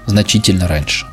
значительно 0.06 0.66
раньше. 0.66 1.06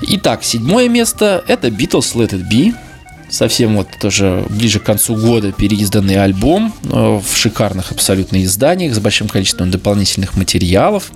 Итак, 0.00 0.44
седьмое 0.44 0.88
место– 0.88 1.44
это 1.46 1.68
Beatles 1.68 2.14
Let 2.14 2.30
It 2.30 2.48
Be– 2.50 2.74
совсем 3.32 3.76
вот 3.76 3.88
тоже 3.98 4.44
ближе 4.50 4.78
к 4.78 4.84
концу 4.84 5.16
года 5.16 5.52
переизданный 5.52 6.22
альбом 6.22 6.72
э, 6.84 6.88
в 7.18 7.34
шикарных 7.34 7.90
абсолютно 7.90 8.44
изданиях 8.44 8.94
с 8.94 8.98
большим 8.98 9.26
количеством 9.26 9.70
дополнительных 9.70 10.36
материалов. 10.36 11.10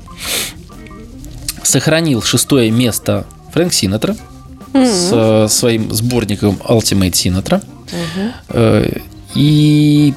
Сохранил 1.62 2.22
шестое 2.22 2.70
место 2.70 3.26
Фрэнк 3.52 3.72
Синатра 3.72 4.16
mm-hmm. 4.72 4.86
с 4.86 5.10
э, 5.12 5.48
своим 5.50 5.92
сборником 5.92 6.58
Ultimate 6.66 7.12
Sinatra. 7.12 7.62
Mm-hmm. 8.54 9.02
И 9.34 10.14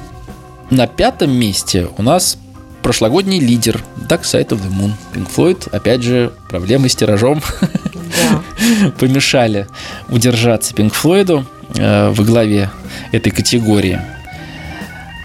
на 0.70 0.86
пятом 0.86 1.32
месте 1.32 1.88
у 1.98 2.02
нас 2.02 2.38
прошлогодний 2.82 3.40
лидер 3.40 3.84
Dark 4.08 4.22
Side 4.22 4.48
of 4.48 4.62
the 4.62 4.70
Moon. 4.72 4.92
Pink 5.12 5.28
Floyd, 5.36 5.68
опять 5.70 6.02
же, 6.02 6.32
проблемы 6.48 6.88
с 6.88 6.96
тиражом 6.96 7.42
да. 7.60 8.90
помешали 8.98 9.66
удержаться 10.08 10.72
Pink 10.72 10.94
Floyd. 10.94 11.44
Э, 11.76 12.10
во 12.10 12.24
главе 12.24 12.70
этой 13.12 13.30
категории. 13.30 14.00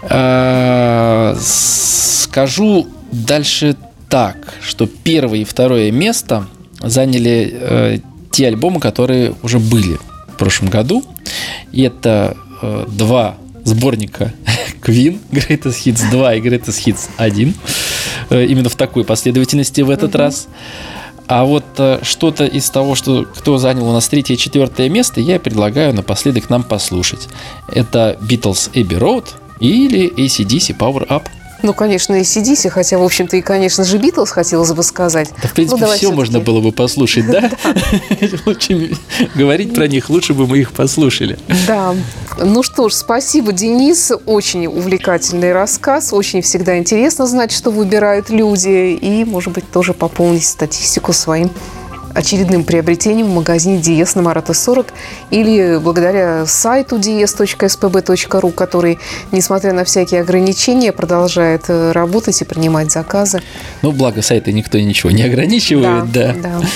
Э, 0.08 1.36
скажу 1.40 2.86
дальше 3.10 3.76
так, 4.08 4.54
что 4.62 4.86
первое 4.86 5.40
и 5.40 5.44
второе 5.44 5.90
место 5.90 6.46
заняли 6.80 7.50
э, 7.52 7.98
те 8.30 8.46
альбомы, 8.46 8.80
которые 8.80 9.34
уже 9.42 9.58
были 9.58 9.98
в 10.28 10.36
прошлом 10.38 10.68
году. 10.68 11.04
И 11.72 11.82
это 11.82 12.36
два 12.88 13.36
сборника 13.64 14.32
Queen, 14.82 15.18
Greatest 15.30 15.84
Hits 15.84 16.10
2 16.10 16.34
и 16.34 16.40
Greatest 16.40 16.86
Hits 16.86 17.08
1. 17.18 17.54
Именно 18.30 18.68
в 18.68 18.76
такой 18.76 19.04
последовательности 19.04 19.82
в 19.82 19.90
этот 19.90 20.14
mm-hmm. 20.14 20.18
раз. 20.18 20.48
А 21.28 21.44
вот 21.44 21.64
э, 21.78 21.98
что-то 22.02 22.44
из 22.44 22.70
того, 22.70 22.94
что 22.94 23.24
кто 23.24 23.58
занял 23.58 23.88
у 23.88 23.92
нас 23.92 24.08
третье 24.08 24.34
и 24.34 24.38
четвертое 24.38 24.88
место, 24.88 25.20
я 25.20 25.40
предлагаю 25.40 25.92
напоследок 25.92 26.50
нам 26.50 26.62
послушать. 26.62 27.28
Это 27.68 28.16
Beatles 28.20 28.70
Abbey 28.72 28.98
Road 28.98 29.24
или 29.58 30.12
ACDC 30.14 30.76
Power 30.78 31.06
Up. 31.08 31.24
Ну, 31.66 31.74
конечно, 31.74 32.14
и 32.14 32.20
ACDC, 32.20 32.70
хотя, 32.70 32.96
в 32.96 33.02
общем-то, 33.02 33.36
и, 33.36 33.42
конечно 33.42 33.82
же, 33.82 33.98
Битлз 33.98 34.30
хотелось 34.30 34.70
бы 34.70 34.84
сказать. 34.84 35.32
Да, 35.42 35.48
в 35.48 35.52
принципе, 35.52 35.84
ну, 35.84 35.92
все 35.94 36.12
можно 36.12 36.38
было 36.38 36.60
бы 36.60 36.70
послушать, 36.70 37.26
да? 37.26 37.50
Лучше 38.46 38.96
говорить 39.34 39.74
про 39.74 39.88
них, 39.88 40.08
лучше 40.08 40.32
бы 40.32 40.46
мы 40.46 40.58
их 40.58 40.70
послушали. 40.70 41.36
Да. 41.66 41.96
Ну 42.38 42.62
что 42.62 42.88
ж, 42.88 42.92
спасибо, 42.92 43.50
Денис. 43.50 44.12
Очень 44.26 44.68
увлекательный 44.68 45.52
рассказ. 45.52 46.12
Очень 46.12 46.40
всегда 46.40 46.78
интересно 46.78 47.26
знать, 47.26 47.50
что 47.50 47.72
выбирают 47.72 48.30
люди. 48.30 48.94
И, 48.94 49.24
может 49.24 49.52
быть, 49.52 49.68
тоже 49.68 49.92
пополнить 49.92 50.44
статистику 50.44 51.12
своим 51.12 51.50
очередным 52.16 52.64
приобретением 52.64 53.26
в 53.26 53.34
магазине 53.34 53.78
Диес 53.78 54.14
на 54.14 54.22
Марата 54.22 54.54
40 54.54 54.86
или 55.30 55.78
благодаря 55.78 56.46
сайту 56.46 56.96
dies.spb.ru, 56.96 58.52
который, 58.52 58.98
несмотря 59.32 59.72
на 59.72 59.84
всякие 59.84 60.22
ограничения, 60.22 60.92
продолжает 60.92 61.64
э, 61.68 61.92
работать 61.92 62.40
и 62.40 62.44
принимать 62.44 62.90
заказы. 62.90 63.42
Ну, 63.82 63.92
благо 63.92 64.22
сайта 64.22 64.50
никто 64.52 64.78
ничего 64.78 65.10
не 65.10 65.22
ограничивает, 65.22 66.10
да. 66.10 66.32
да. 66.32 66.60
да. 66.60 66.66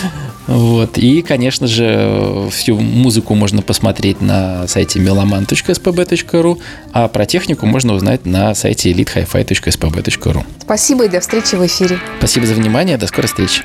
Вот. 0.46 0.98
И, 0.98 1.22
конечно 1.22 1.66
же, 1.66 2.48
всю 2.50 2.76
музыку 2.76 3.34
можно 3.34 3.62
посмотреть 3.62 4.20
на 4.20 4.66
сайте 4.66 4.98
meloman.spb.ru, 4.98 6.58
а 6.92 7.08
про 7.08 7.24
технику 7.24 7.66
можно 7.66 7.94
узнать 7.94 8.26
на 8.26 8.54
сайте 8.54 8.90
elitehifi.spb.ru. 8.90 10.44
Спасибо 10.60 11.04
и 11.04 11.08
до 11.08 11.20
встречи 11.20 11.54
в 11.54 11.64
эфире. 11.64 11.98
Спасибо 12.18 12.46
за 12.46 12.54
внимание, 12.54 12.98
до 12.98 13.06
скорой 13.06 13.28
встречи. 13.28 13.62